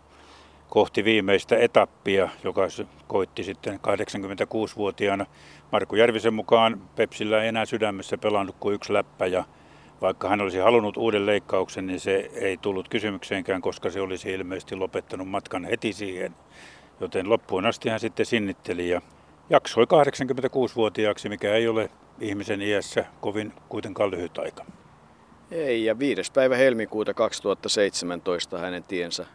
kohti 0.68 1.04
viimeistä 1.04 1.56
etappia, 1.56 2.28
joka 2.44 2.62
koitti 3.06 3.44
sitten 3.44 3.74
86-vuotiaana. 3.74 5.26
Markku 5.72 5.96
Järvisen 5.96 6.34
mukaan 6.34 6.80
Pepsillä 6.96 7.42
ei 7.42 7.48
enää 7.48 7.66
sydämessä 7.66 8.18
pelannut 8.18 8.56
kuin 8.60 8.74
yksi 8.74 8.92
läppä 8.92 9.26
ja 9.26 9.44
vaikka 10.00 10.28
hän 10.28 10.40
olisi 10.40 10.58
halunnut 10.58 10.96
uuden 10.96 11.26
leikkauksen, 11.26 11.86
niin 11.86 12.00
se 12.00 12.30
ei 12.34 12.56
tullut 12.56 12.88
kysymykseenkään, 12.88 13.62
koska 13.62 13.90
se 13.90 14.00
olisi 14.00 14.32
ilmeisesti 14.32 14.76
lopettanut 14.76 15.28
matkan 15.28 15.64
heti 15.64 15.92
siihen. 15.92 16.34
Joten 17.00 17.28
loppuun 17.28 17.66
asti 17.66 17.88
hän 17.88 18.00
sitten 18.00 18.26
sinnitteli 18.26 18.88
ja 18.88 19.02
jaksoi 19.50 19.84
86-vuotiaaksi, 19.84 21.28
mikä 21.28 21.54
ei 21.54 21.68
ole 21.68 21.90
ihmisen 22.20 22.62
iässä 22.62 23.04
kovin 23.20 23.52
kuitenkaan 23.68 24.10
lyhyt 24.10 24.38
aika. 24.38 24.64
Ei, 25.52 25.84
ja 25.84 25.98
5. 25.98 26.32
päivä 26.34 26.56
helmikuuta 26.56 27.14
2017 27.14 28.58
hänen 28.58 28.84
tiensä 28.84 29.26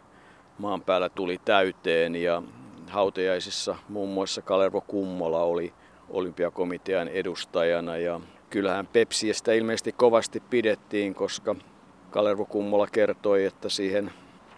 maan 0.58 0.82
päällä 0.82 1.08
tuli 1.08 1.40
täyteen 1.44 2.16
ja 2.16 2.42
hautajaisissa 2.88 3.76
muun 3.88 4.08
muassa 4.08 4.42
Kalervo 4.42 4.80
Kummola 4.80 5.42
oli 5.42 5.72
olympiakomitean 6.10 7.08
edustajana 7.08 7.96
ja 7.96 8.20
kyllähän 8.50 8.86
Pepsiestä 8.86 9.52
ilmeisesti 9.52 9.92
kovasti 9.92 10.40
pidettiin, 10.40 11.14
koska 11.14 11.56
Kalervo 12.10 12.44
Kummola 12.44 12.86
kertoi, 12.86 13.44
että 13.44 13.68
siihen 13.68 14.10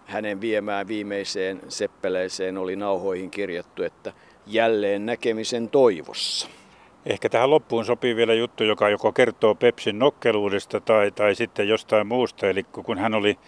hänen 0.07 0.41
viemään 0.41 0.89
viimeiseen 0.89 1.61
seppeleeseen 1.69 2.59
oli 2.59 2.77
nauhoihin 2.77 3.31
kirjattu, 3.31 3.83
että 3.83 4.13
jälleen 4.47 5.07
näkemisen 5.07 5.69
toivossa. 5.69 6.60
Ehkä 7.07 7.29
tähän 7.29 7.51
loppuun 7.51 7.85
sopii 7.85 8.17
vielä 8.17 8.35
juttu, 8.35 8.65
joka 8.65 8.89
joko 8.89 9.13
kertoo 9.13 9.55
Pepsin 9.55 9.99
nokkeluudesta 9.99 10.81
tai, 10.81 11.11
tai 11.11 11.35
sitten 11.35 11.69
jostain 11.69 12.07
muusta. 12.07 12.49
Eli 12.49 12.63
kun 12.63 12.99
hän 12.99 13.15
oli 13.15 13.39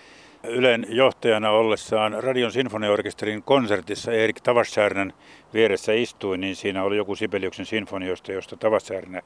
Ylen 0.44 0.86
johtajana 0.88 1.50
ollessaan 1.50 2.24
Radion 2.24 2.52
sinfoniaorkesterin 2.52 3.42
konsertissa 3.42 4.12
Erik 4.12 4.40
Tavassärnän 4.40 5.12
vieressä 5.54 5.92
istui, 5.92 6.38
niin 6.38 6.56
siinä 6.56 6.82
oli 6.82 6.96
joku 6.96 7.16
Sibeliuksen 7.16 7.66
sinfoniosta, 7.66 8.32
josta 8.32 8.56
Tavassärnä 8.56 9.22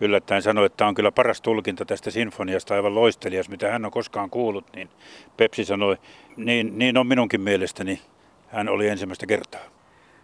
yllättäen 0.00 0.42
sanoi, 0.42 0.66
että 0.66 0.86
on 0.86 0.94
kyllä 0.94 1.12
paras 1.12 1.40
tulkinta 1.40 1.84
tästä 1.84 2.10
sinfoniasta, 2.10 2.74
aivan 2.74 2.94
loistelias, 2.94 3.48
mitä 3.48 3.70
hän 3.70 3.84
on 3.84 3.90
koskaan 3.90 4.30
kuullut, 4.30 4.64
niin 4.76 4.88
Pepsi 5.36 5.64
sanoi, 5.64 5.96
niin, 6.36 6.78
niin 6.78 6.98
on 6.98 7.06
minunkin 7.06 7.40
mielestäni, 7.40 8.00
hän 8.48 8.68
oli 8.68 8.88
ensimmäistä 8.88 9.26
kertaa. 9.26 9.77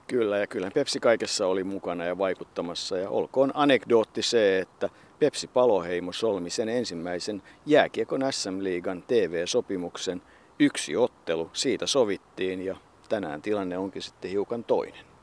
Kyllä, 0.07 0.39
ja 0.39 0.47
kyllä 0.47 0.71
Pepsi 0.75 1.01
kaikessa 1.01 1.47
oli 1.47 1.65
mukana 1.65 2.05
ja 2.05 2.19
vaikuttamassa. 2.19 2.99
Ja 2.99 3.11
olkoon 3.11 3.51
anekdootti 3.55 4.23
se, 4.23 4.59
että 4.59 4.89
Pepsi 5.19 5.47
Paloheimo 5.47 6.13
solmi 6.13 6.51
sen 6.51 6.69
ensimmäisen 6.69 7.43
jääkiekon 7.67 8.21
SM-liigan 8.31 9.03
TV-sopimuksen 9.03 10.23
yksi 10.59 10.97
ottelu. 10.97 11.51
Siitä 11.53 11.87
sovittiin 11.87 12.65
ja 12.65 12.77
tänään 13.09 13.43
tilanne 13.43 13.79
onkin 13.79 14.03
sitten 14.03 14.31
hiukan 14.31 14.65
toinen. 14.65 15.14